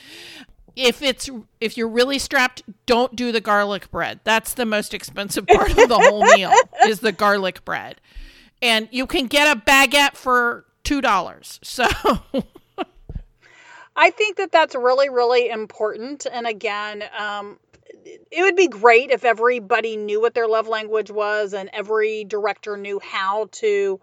If 0.76 1.02
it's 1.02 1.28
if 1.60 1.76
you're 1.76 1.88
really 1.88 2.20
strapped, 2.20 2.62
don't 2.86 3.16
do 3.16 3.32
the 3.32 3.42
garlic 3.42 3.90
bread. 3.90 4.20
That's 4.24 4.54
the 4.54 4.66
most 4.66 4.94
expensive 4.94 5.48
part 5.54 5.72
of 5.72 5.90
the 5.90 5.98
whole 5.98 6.24
meal 6.24 6.54
is 6.86 7.00
the 7.00 7.12
garlic 7.12 7.66
bread. 7.66 8.00
And 8.62 8.88
you 8.92 9.08
can 9.08 9.26
get 9.26 9.56
a 9.56 9.60
baguette 9.60 10.16
for 10.16 10.66
$2. 10.84 11.60
So 11.64 11.88
I 14.00 14.12
think 14.12 14.38
that 14.38 14.52
that's 14.52 14.76
really, 14.76 15.10
really 15.10 15.50
important. 15.50 16.28
And 16.32 16.46
again, 16.46 17.04
um, 17.18 17.58
it 18.32 18.42
would 18.42 18.56
be 18.56 18.68
great 18.68 19.12
if 19.12 19.26
everybody 19.26 19.98
knew 19.98 20.22
what 20.22 20.34
their 20.34 20.48
love 20.48 20.68
language 20.68 21.12
was 21.12 21.54
and 21.54 21.70
every 21.74 22.24
director 22.24 22.78
knew 22.78 23.00
how 23.00 23.48
to 23.52 24.00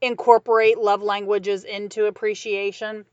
incorporate 0.00 0.78
love 0.78 1.02
languages 1.02 1.64
into 1.64 2.06
appreciation. 2.06 3.04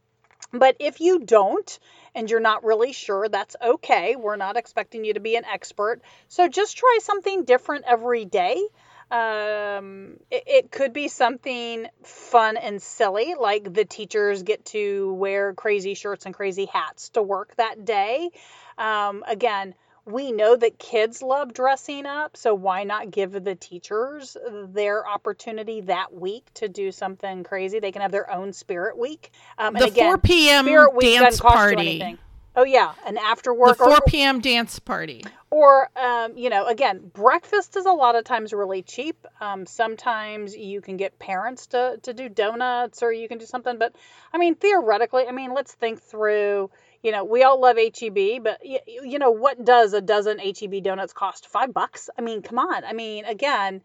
But 0.51 0.75
if 0.79 1.01
you 1.01 1.19
don't 1.19 1.79
and 2.13 2.29
you're 2.29 2.39
not 2.39 2.63
really 2.63 2.93
sure, 2.93 3.27
that's 3.27 3.55
okay. 3.62 4.15
We're 4.15 4.36
not 4.36 4.57
expecting 4.57 5.03
you 5.03 5.13
to 5.15 5.19
be 5.19 5.36
an 5.36 5.45
expert. 5.45 6.01
So 6.27 6.48
just 6.48 6.77
try 6.77 7.00
something 7.01 7.43
different 7.45 7.86
every 7.88 8.25
day. 8.25 8.62
Um, 9.10 10.17
it, 10.31 10.43
it 10.48 10.72
could 10.72 10.93
be 10.93 11.07
something 11.07 11.88
fun 12.03 12.57
and 12.57 12.81
silly, 12.81 13.36
like 13.39 13.72
the 13.72 13.86
teachers 13.86 14.43
get 14.43 14.65
to 14.65 15.13
wear 15.13 15.53
crazy 15.53 15.93
shirts 15.93 16.25
and 16.25 16.33
crazy 16.33 16.65
hats 16.65 17.10
to 17.10 17.22
work 17.22 17.55
that 17.57 17.86
day. 17.86 18.29
Um, 18.77 19.24
again, 19.27 19.75
we 20.05 20.31
know 20.31 20.55
that 20.55 20.79
kids 20.79 21.22
love 21.22 21.53
dressing 21.53 22.05
up, 22.05 22.36
so 22.36 22.53
why 22.53 22.83
not 22.83 23.12
give 23.12 23.31
the 23.31 23.55
teachers 23.55 24.36
their 24.67 25.07
opportunity 25.07 25.81
that 25.81 26.13
week 26.13 26.45
to 26.55 26.67
do 26.67 26.91
something 26.91 27.43
crazy? 27.43 27.79
They 27.79 27.91
can 27.91 28.01
have 28.01 28.12
their 28.12 28.29
own 28.29 28.51
spirit 28.53 28.98
week. 28.98 29.31
Um, 29.57 29.75
the 29.75 29.86
again, 29.86 30.10
4 30.10 30.17
p.m. 30.17 30.65
Spirit 30.65 30.95
week 30.95 31.19
dance 31.19 31.39
party. 31.39 32.17
Oh 32.55 32.65
yeah, 32.65 32.93
an 33.05 33.17
after 33.17 33.53
work. 33.53 33.77
The 33.77 33.86
4 33.86 34.00
p.m. 34.07 34.39
dance 34.39 34.77
party. 34.77 35.24
Or, 35.50 35.89
um, 35.95 36.38
you 36.38 36.50
know, 36.50 36.67
again, 36.67 37.00
breakfast 37.13 37.75
is 37.75 37.86
a 37.86 37.91
lot 37.91 38.15
of 38.15 38.25
times 38.25 38.53
really 38.53 38.81
cheap. 38.83 39.25
Um, 39.39 39.65
sometimes 39.65 40.55
you 40.55 40.81
can 40.81 40.98
get 40.98 41.17
parents 41.17 41.67
to 41.67 42.00
to 42.03 42.13
do 42.13 42.29
donuts, 42.29 43.01
or 43.01 43.12
you 43.12 43.27
can 43.27 43.38
do 43.38 43.45
something. 43.45 43.77
But 43.79 43.95
I 44.33 44.38
mean, 44.38 44.55
theoretically, 44.55 45.27
I 45.27 45.31
mean, 45.31 45.53
let's 45.53 45.74
think 45.74 46.01
through 46.01 46.69
you 47.03 47.12
know, 47.12 47.25
we 47.25 47.43
all 47.43 47.60
love 47.60 47.77
HEB, 47.77 48.41
but 48.41 48.62
you, 48.63 49.19
know, 49.19 49.31
what 49.31 49.63
does 49.63 49.93
a 49.93 50.01
dozen 50.01 50.39
HEB 50.39 50.81
donuts 50.81 51.12
cost? 51.12 51.48
Five 51.48 51.74
bucks? 51.74 52.10
I 52.17 52.22
mean, 52.22 52.41
come 52.41 52.57
on. 52.57 52.86
I 52.86 52.93
mean, 52.93 53.25
again, 53.25 53.81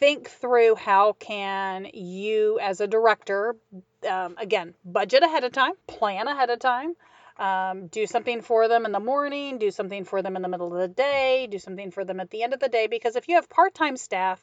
think 0.00 0.28
through 0.28 0.74
how 0.74 1.12
can 1.12 1.86
you 1.92 2.58
as 2.60 2.80
a 2.80 2.86
director, 2.86 3.56
um, 4.08 4.36
again, 4.38 4.74
budget 4.86 5.22
ahead 5.22 5.44
of 5.44 5.52
time, 5.52 5.74
plan 5.86 6.28
ahead 6.28 6.48
of 6.48 6.58
time, 6.58 6.94
um, 7.38 7.88
do 7.88 8.06
something 8.06 8.40
for 8.40 8.68
them 8.68 8.86
in 8.86 8.92
the 8.92 9.00
morning, 9.00 9.58
do 9.58 9.70
something 9.70 10.04
for 10.04 10.22
them 10.22 10.34
in 10.34 10.40
the 10.40 10.48
middle 10.48 10.72
of 10.72 10.80
the 10.80 10.88
day, 10.88 11.46
do 11.50 11.58
something 11.58 11.90
for 11.90 12.06
them 12.06 12.20
at 12.20 12.30
the 12.30 12.42
end 12.42 12.54
of 12.54 12.60
the 12.60 12.70
day. 12.70 12.86
Because 12.86 13.16
if 13.16 13.28
you 13.28 13.34
have 13.34 13.50
part 13.50 13.74
time 13.74 13.98
staff, 13.98 14.42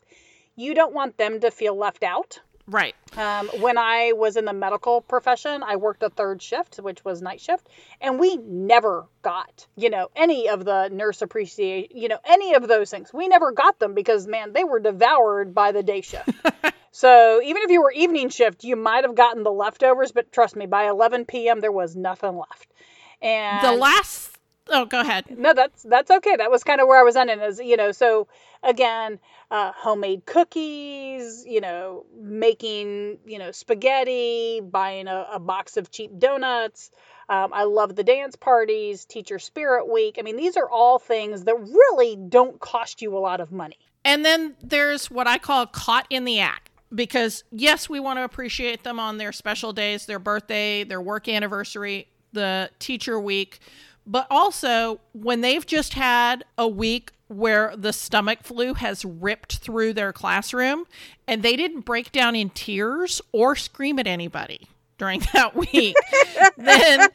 you 0.56 0.76
don't 0.76 0.94
want 0.94 1.18
them 1.18 1.40
to 1.40 1.50
feel 1.50 1.76
left 1.76 2.04
out. 2.04 2.40
Right. 2.68 2.96
Um, 3.18 3.50
when 3.60 3.78
I 3.78 4.14
was 4.14 4.38
in 4.38 4.46
the 4.46 4.54
medical 4.54 5.02
profession, 5.02 5.64
I 5.64 5.76
worked 5.76 6.02
a 6.02 6.10
third 6.10 6.42
shift, 6.42 6.78
which 6.78 7.04
was 7.04 7.22
night 7.22 7.42
shift, 7.42 7.68
and 8.00 8.20
we 8.20 8.38
never 8.38 9.06
got, 9.22 9.68
you 9.76 9.90
know, 9.90 10.10
any 10.16 10.48
of 10.48 10.64
the 10.64 10.88
nurse 10.90 11.22
appreciation, 11.22 11.96
you 11.96 12.08
know, 12.08 12.20
any 12.26 12.54
of 12.54 12.68
those 12.68 12.90
things. 12.90 13.14
We 13.14 13.28
never 13.28 13.52
got 13.52 13.80
them 13.80 13.94
because, 13.94 14.28
man, 14.28 14.54
they 14.54 14.64
were 14.64 14.80
devoured 14.80 15.54
by 15.54 15.74
the 15.74 15.84
day 15.84 16.02
shift. 16.02 16.30
so 16.92 17.42
even 17.44 17.64
if 17.64 17.70
you 17.70 17.82
were 17.82 17.92
evening 17.92 18.30
shift, 18.30 18.64
you 18.64 18.78
might 18.78 19.04
have 19.04 19.16
gotten 19.16 19.44
the 19.44 19.52
leftovers, 19.52 20.14
but 20.14 20.32
trust 20.32 20.56
me, 20.56 20.66
by 20.66 20.88
11 20.88 21.26
p.m. 21.26 21.60
there 21.60 21.72
was 21.72 21.98
nothing 21.98 22.38
left. 22.38 22.74
And 23.22 23.66
the 23.66 23.78
last 23.80 24.23
Oh, 24.70 24.86
go 24.86 25.02
ahead. 25.02 25.26
No, 25.38 25.54
that's 25.54 25.84
that's 25.84 26.10
okay. 26.10 26.38
That 26.38 26.50
was 26.50 26.64
kind 26.64 26.80
of 26.80 26.88
where 26.88 27.00
I 27.00 27.04
was 27.04 27.16
ending. 27.16 27.40
Is 27.42 27.60
you 27.60 27.76
know, 27.76 27.92
so 27.92 28.28
again, 28.62 29.20
uh, 29.52 29.72
homemade 29.76 30.26
cookies. 30.26 31.44
You 31.46 31.62
know, 31.62 32.06
making 32.18 33.20
you 33.26 33.40
know 33.40 33.52
spaghetti, 33.52 34.62
buying 34.62 35.08
a, 35.08 35.28
a 35.34 35.40
box 35.40 35.76
of 35.76 35.92
cheap 35.92 36.18
donuts. 36.18 36.92
Um, 37.30 37.52
I 37.54 37.64
love 37.64 37.96
the 37.96 38.04
dance 38.04 38.36
parties, 38.36 39.06
Teacher 39.06 39.40
Spirit 39.40 39.92
Week. 39.92 40.18
I 40.20 40.22
mean, 40.22 40.38
these 40.38 40.58
are 40.58 40.70
all 40.70 41.00
things 41.00 41.44
that 41.46 41.56
really 41.56 42.16
don't 42.16 42.60
cost 42.60 43.02
you 43.02 43.18
a 43.18 43.20
lot 43.20 43.40
of 43.40 43.52
money. 43.52 43.80
And 44.06 44.26
then 44.26 44.56
there's 44.62 45.10
what 45.10 45.28
I 45.28 45.38
call 45.38 45.66
caught 45.66 46.06
in 46.10 46.26
the 46.26 46.40
act 46.40 46.70
because 46.94 47.44
yes, 47.52 47.90
we 47.90 48.00
want 48.00 48.20
to 48.20 48.24
appreciate 48.24 48.84
them 48.84 49.00
on 49.00 49.18
their 49.18 49.32
special 49.32 49.74
days, 49.74 50.06
their 50.06 50.20
birthday, 50.20 50.84
their 50.84 51.02
work 51.02 51.28
anniversary, 51.28 52.08
the 52.34 52.70
teacher 52.80 53.20
week 53.20 53.60
but 54.06 54.28
also, 54.30 55.00
when 55.14 55.42
they've 55.42 55.66
just 55.66 55.94
had 55.94 56.44
a 56.58 56.68
week 56.68 57.12
where 57.28 57.74
the 57.76 57.94
stomach 57.94 58.40
flu 58.44 58.74
has 58.76 59.04
ripped 59.04 59.58
through 59.58 59.94
their 59.94 60.14
classroom 60.14 60.86
and 61.28 61.42
they 61.42 61.56
didn't 61.56 61.82
break 61.82 62.12
down 62.12 62.36
in 62.36 62.50
tears 62.50 63.22
or 63.32 63.56
scream 63.56 63.98
at 63.98 64.08
anybody 64.08 64.68
during 64.98 65.22
that 65.34 65.56
week, 65.56 65.96
then 66.58 67.08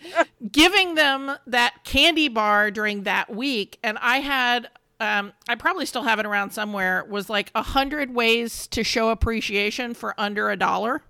giving 0.50 0.94
them 0.94 1.32
that 1.46 1.84
candy 1.84 2.28
bar 2.28 2.70
during 2.70 3.04
that 3.04 3.30
week, 3.30 3.78
and 3.82 3.98
I 3.98 4.18
had 4.18 4.68
um, 5.00 5.32
I 5.48 5.54
probably 5.54 5.86
still 5.86 6.02
have 6.02 6.18
it 6.18 6.26
around 6.26 6.50
somewhere, 6.50 7.04
was 7.08 7.30
like 7.30 7.52
a 7.54 7.62
hundred 7.62 8.12
ways 8.14 8.66
to 8.68 8.82
show 8.82 9.10
appreciation 9.10 9.94
for 9.94 10.12
under 10.18 10.50
a 10.50 10.56
dollar. 10.56 11.02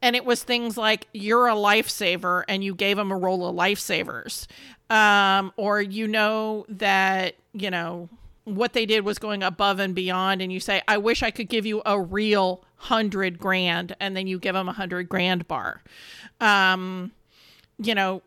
And 0.00 0.16
it 0.16 0.24
was 0.24 0.42
things 0.42 0.76
like 0.76 1.08
you're 1.12 1.48
a 1.48 1.54
lifesaver 1.54 2.44
and 2.48 2.62
you 2.62 2.74
gave 2.74 2.96
them 2.96 3.10
a 3.10 3.16
roll 3.16 3.48
of 3.48 3.56
lifesavers 3.56 4.46
um, 4.92 5.52
or 5.56 5.80
you 5.80 6.06
know 6.06 6.66
that 6.68 7.34
you 7.52 7.70
know 7.70 8.08
what 8.44 8.72
they 8.72 8.84
did 8.84 9.04
was 9.04 9.18
going 9.18 9.42
above 9.42 9.78
and 9.78 9.94
beyond 9.94 10.42
and 10.42 10.52
you 10.52 10.58
say 10.58 10.82
i 10.88 10.98
wish 10.98 11.22
i 11.22 11.30
could 11.30 11.48
give 11.48 11.64
you 11.64 11.80
a 11.86 12.00
real 12.00 12.64
hundred 12.76 13.38
grand 13.38 13.94
and 14.00 14.16
then 14.16 14.26
you 14.26 14.38
give 14.40 14.54
them 14.54 14.68
a 14.68 14.72
hundred 14.72 15.08
grand 15.08 15.46
bar. 15.46 15.82
Um, 16.40 17.12
you 17.78 17.94
know 17.94 18.22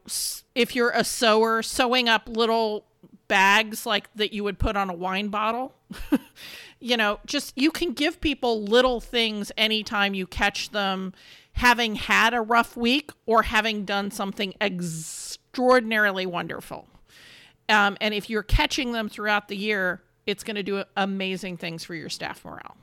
if 0.56 0.76
you're 0.76 0.92
a 0.92 1.04
sewer 1.04 1.62
sewing 1.62 2.10
up 2.10 2.28
little 2.28 2.86
bags 3.28 3.86
like 3.86 4.12
that 4.16 4.34
you 4.34 4.44
would 4.44 4.58
put 4.58 4.76
on 4.78 4.90
a 4.90 4.94
wine 4.94 5.28
bottle 5.28 5.74
you 6.80 6.96
know 6.98 7.20
just 7.26 7.54
you 7.58 7.72
can 7.72 7.92
give 7.92 8.20
people 8.22 8.64
little 8.64 9.00
things 9.00 9.52
anytime 9.58 10.14
you 10.14 10.26
catch 10.26 10.72
them 10.72 11.14
having 11.56 11.96
had 11.96 12.34
a 12.34 12.42
rough 12.42 12.76
week 12.76 13.12
or 13.26 13.44
having 13.44 13.86
done 13.86 14.12
something 14.12 14.54
extraordinarily 14.62 16.26
wonderful. 16.26 16.88
Um, 17.70 17.98
and 18.02 18.14
if 18.14 18.30
you're 18.30 18.44
catching 18.44 18.92
them 18.92 19.10
throughout 19.10 19.48
the 19.48 19.56
year, 19.56 20.02
it's 20.26 20.44
going 20.44 20.56
to 20.56 20.64
do 20.64 20.84
amazing 20.98 21.58
things 21.58 21.84
for 21.84 21.96
your 21.96 22.10
staff 22.10 22.44
morale. 22.44 22.76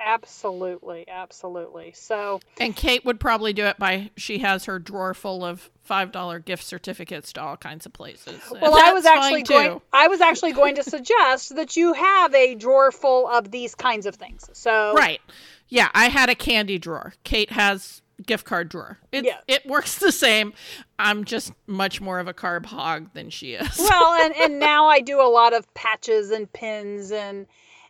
Absolutely, 0.00 1.06
absolutely. 1.08 1.92
So, 1.92 2.40
and 2.58 2.74
Kate 2.74 3.04
would 3.04 3.18
probably 3.18 3.52
do 3.52 3.66
it 3.66 3.78
by 3.78 4.10
she 4.16 4.38
has 4.38 4.66
her 4.66 4.78
drawer 4.78 5.12
full 5.12 5.44
of 5.44 5.68
five 5.82 6.12
dollar 6.12 6.38
gift 6.38 6.62
certificates 6.62 7.32
to 7.32 7.42
all 7.42 7.56
kinds 7.56 7.84
of 7.84 7.92
places. 7.92 8.40
Well, 8.50 8.76
I 8.76 8.92
was 8.92 9.04
actually 9.04 9.42
going. 9.42 9.80
I 9.92 10.06
was 10.06 10.20
actually 10.20 10.52
going 10.52 10.76
to 10.76 10.82
suggest 10.88 11.56
that 11.56 11.76
you 11.76 11.94
have 11.94 12.32
a 12.32 12.54
drawer 12.54 12.92
full 12.92 13.26
of 13.26 13.50
these 13.50 13.74
kinds 13.74 14.06
of 14.06 14.14
things. 14.14 14.48
So, 14.52 14.94
right, 14.94 15.20
yeah, 15.68 15.88
I 15.94 16.08
had 16.08 16.28
a 16.28 16.34
candy 16.34 16.78
drawer. 16.78 17.14
Kate 17.24 17.50
has 17.50 18.02
gift 18.26 18.44
card 18.44 18.68
drawer. 18.68 18.98
It, 19.12 19.24
yeah. 19.24 19.38
it 19.46 19.64
works 19.66 19.98
the 19.98 20.12
same. 20.12 20.52
I'm 20.98 21.24
just 21.24 21.52
much 21.66 22.00
more 22.00 22.18
of 22.18 22.28
a 22.28 22.34
carb 22.34 22.66
hog 22.66 23.12
than 23.14 23.30
she 23.30 23.54
is. 23.54 23.78
well, 23.78 24.14
and, 24.24 24.34
and 24.36 24.58
now 24.58 24.86
I 24.86 25.00
do 25.00 25.20
a 25.20 25.30
lot 25.30 25.54
of 25.54 25.72
patches 25.74 26.30
and 26.30 26.52
pins 26.52 27.12
and 27.12 27.46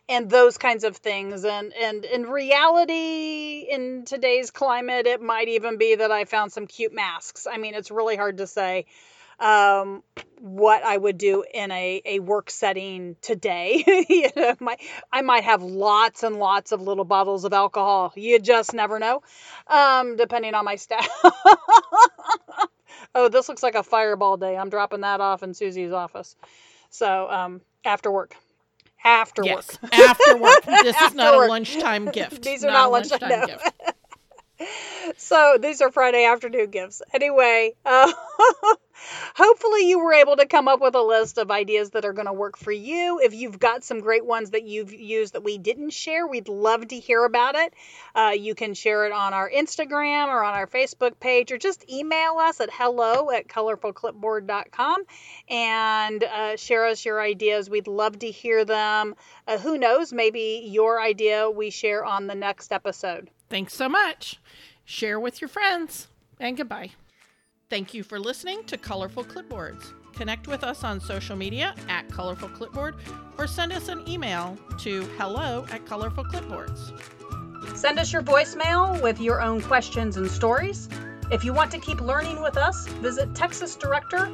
and 0.07 0.27
those 0.27 0.57
kinds 0.57 0.83
of 0.83 0.97
things. 0.97 1.45
And 1.45 1.73
and 1.73 2.05
in 2.05 2.23
reality, 2.23 3.67
in 3.69 4.05
today's 4.05 4.51
climate, 4.51 5.07
it 5.07 5.21
might 5.21 5.47
even 5.47 5.77
be 5.77 5.95
that 5.95 6.11
I 6.11 6.25
found 6.25 6.51
some 6.51 6.67
cute 6.67 6.93
masks. 6.93 7.47
I 7.49 7.57
mean, 7.57 7.75
it's 7.75 7.91
really 7.91 8.15
hard 8.15 8.37
to 8.37 8.47
say 8.47 8.85
um, 9.39 10.03
what 10.39 10.83
I 10.83 10.95
would 10.97 11.17
do 11.17 11.43
in 11.53 11.71
a, 11.71 12.01
a 12.05 12.19
work 12.19 12.49
setting 12.49 13.15
today. 13.21 13.83
you 14.09 14.29
know, 14.35 14.55
my, 14.59 14.77
I 15.11 15.21
might 15.21 15.43
have 15.43 15.63
lots 15.63 16.23
and 16.23 16.37
lots 16.37 16.71
of 16.71 16.81
little 16.81 17.05
bottles 17.05 17.45
of 17.45 17.53
alcohol. 17.53 18.13
You 18.15 18.39
just 18.39 18.73
never 18.73 18.99
know, 18.99 19.21
um, 19.67 20.15
depending 20.15 20.53
on 20.53 20.65
my 20.65 20.75
staff. 20.75 21.07
oh, 23.15 23.29
this 23.29 23.49
looks 23.49 23.63
like 23.63 23.75
a 23.75 23.83
fireball 23.83 24.37
day. 24.37 24.57
I'm 24.57 24.69
dropping 24.69 25.01
that 25.01 25.21
off 25.21 25.43
in 25.43 25.53
Susie's 25.53 25.91
office. 25.91 26.35
So 26.89 27.29
um, 27.29 27.61
after 27.85 28.11
work. 28.11 28.35
After 29.01 29.43
yes, 29.45 29.79
work. 29.81 29.93
after 29.93 30.37
work. 30.37 30.65
This 30.65 30.95
after 31.01 31.05
is 31.05 31.15
not 31.15 31.35
work. 31.37 31.47
a 31.47 31.49
lunchtime 31.49 32.05
gift. 32.11 32.43
These 32.43 32.65
are 32.65 32.67
not, 32.67 32.73
not 32.73 32.91
lunchtime, 32.91 33.29
lunchtime 33.29 33.47
gift 33.47 33.73
so 35.17 35.57
these 35.61 35.81
are 35.81 35.91
Friday 35.91 36.25
afternoon 36.25 36.69
gifts. 36.69 37.01
Anyway, 37.13 37.73
uh, 37.85 38.11
hopefully 39.35 39.87
you 39.87 39.99
were 39.99 40.13
able 40.13 40.35
to 40.37 40.45
come 40.45 40.67
up 40.67 40.81
with 40.81 40.95
a 40.95 41.01
list 41.01 41.37
of 41.37 41.51
ideas 41.51 41.91
that 41.91 42.05
are 42.05 42.13
going 42.13 42.27
to 42.27 42.33
work 42.33 42.57
for 42.57 42.71
you. 42.71 43.19
If 43.23 43.33
you've 43.33 43.59
got 43.59 43.83
some 43.83 43.99
great 43.99 44.25
ones 44.25 44.51
that 44.51 44.63
you've 44.63 44.93
used 44.93 45.33
that 45.33 45.43
we 45.43 45.57
didn't 45.57 45.91
share, 45.91 46.27
we'd 46.27 46.49
love 46.49 46.87
to 46.89 46.99
hear 46.99 47.23
about 47.23 47.55
it. 47.55 47.73
Uh, 48.15 48.33
you 48.37 48.55
can 48.55 48.73
share 48.73 49.05
it 49.05 49.11
on 49.11 49.33
our 49.33 49.49
Instagram 49.49 50.27
or 50.27 50.43
on 50.43 50.53
our 50.53 50.67
Facebook 50.67 51.19
page, 51.19 51.51
or 51.51 51.57
just 51.57 51.89
email 51.89 52.37
us 52.37 52.59
at 52.59 52.69
hello 52.71 53.31
at 53.31 53.47
colorfulclipboard.com 53.47 55.03
and 55.49 56.23
uh, 56.23 56.55
share 56.57 56.85
us 56.85 57.05
your 57.05 57.21
ideas. 57.21 57.69
We'd 57.69 57.87
love 57.87 58.19
to 58.19 58.31
hear 58.31 58.65
them. 58.65 59.15
Uh, 59.47 59.57
who 59.57 59.77
knows? 59.77 60.13
Maybe 60.13 60.63
your 60.65 61.01
idea 61.01 61.49
we 61.49 61.69
share 61.69 62.05
on 62.05 62.27
the 62.27 62.35
next 62.35 62.71
episode. 62.71 63.29
Thanks 63.49 63.73
so 63.73 63.89
much. 63.89 64.39
Share 64.89 65.19
with 65.19 65.39
your 65.39 65.49
friends, 65.49 66.07
and 66.39 66.57
goodbye. 66.57 66.89
Thank 67.69 67.93
you 67.93 68.01
for 68.01 68.19
listening 68.19 68.63
to 68.63 68.75
Colorful 68.75 69.23
Clipboards. 69.23 69.93
Connect 70.15 70.47
with 70.47 70.63
us 70.63 70.83
on 70.83 70.99
social 70.99 71.35
media 71.35 71.75
at 71.87 72.09
Colorful 72.09 72.49
Clipboard 72.49 72.95
or 73.37 73.45
send 73.45 73.71
us 73.71 73.87
an 73.87 74.03
email 74.09 74.57
to 74.79 75.03
hello 75.19 75.67
at 75.71 75.85
Colorful 75.85 76.23
Clipboards. 76.23 76.91
Send 77.77 77.99
us 77.99 78.11
your 78.11 78.23
voicemail 78.23 78.99
with 78.99 79.21
your 79.21 79.43
own 79.43 79.61
questions 79.61 80.17
and 80.17 80.27
stories. 80.27 80.89
If 81.31 81.43
you 81.43 81.53
want 81.53 81.69
to 81.69 81.77
keep 81.77 82.01
learning 82.01 82.41
with 82.41 82.57
us, 82.57 82.87
visit 82.87 83.35
Texas 83.35 83.75
Director, 83.75 84.25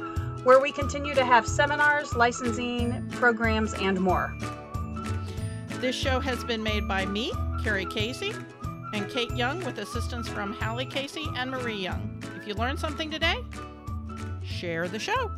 where 0.42 0.58
we 0.58 0.72
continue 0.72 1.14
to 1.14 1.24
have 1.26 1.46
seminars, 1.46 2.16
licensing, 2.16 3.06
programs, 3.10 3.74
and 3.74 4.00
more. 4.00 4.34
This 5.82 5.94
show 5.94 6.18
has 6.18 6.42
been 6.44 6.62
made 6.62 6.88
by 6.88 7.04
me, 7.04 7.30
Carrie 7.62 7.84
Casey, 7.84 8.32
and 8.92 9.08
Kate 9.08 9.30
Young 9.32 9.64
with 9.64 9.78
assistance 9.78 10.28
from 10.28 10.52
Hallie 10.52 10.86
Casey 10.86 11.26
and 11.36 11.50
Marie 11.50 11.76
Young. 11.76 12.22
If 12.36 12.46
you 12.46 12.54
learned 12.54 12.78
something 12.78 13.10
today, 13.10 13.36
share 14.42 14.88
the 14.88 14.98
show. 14.98 15.30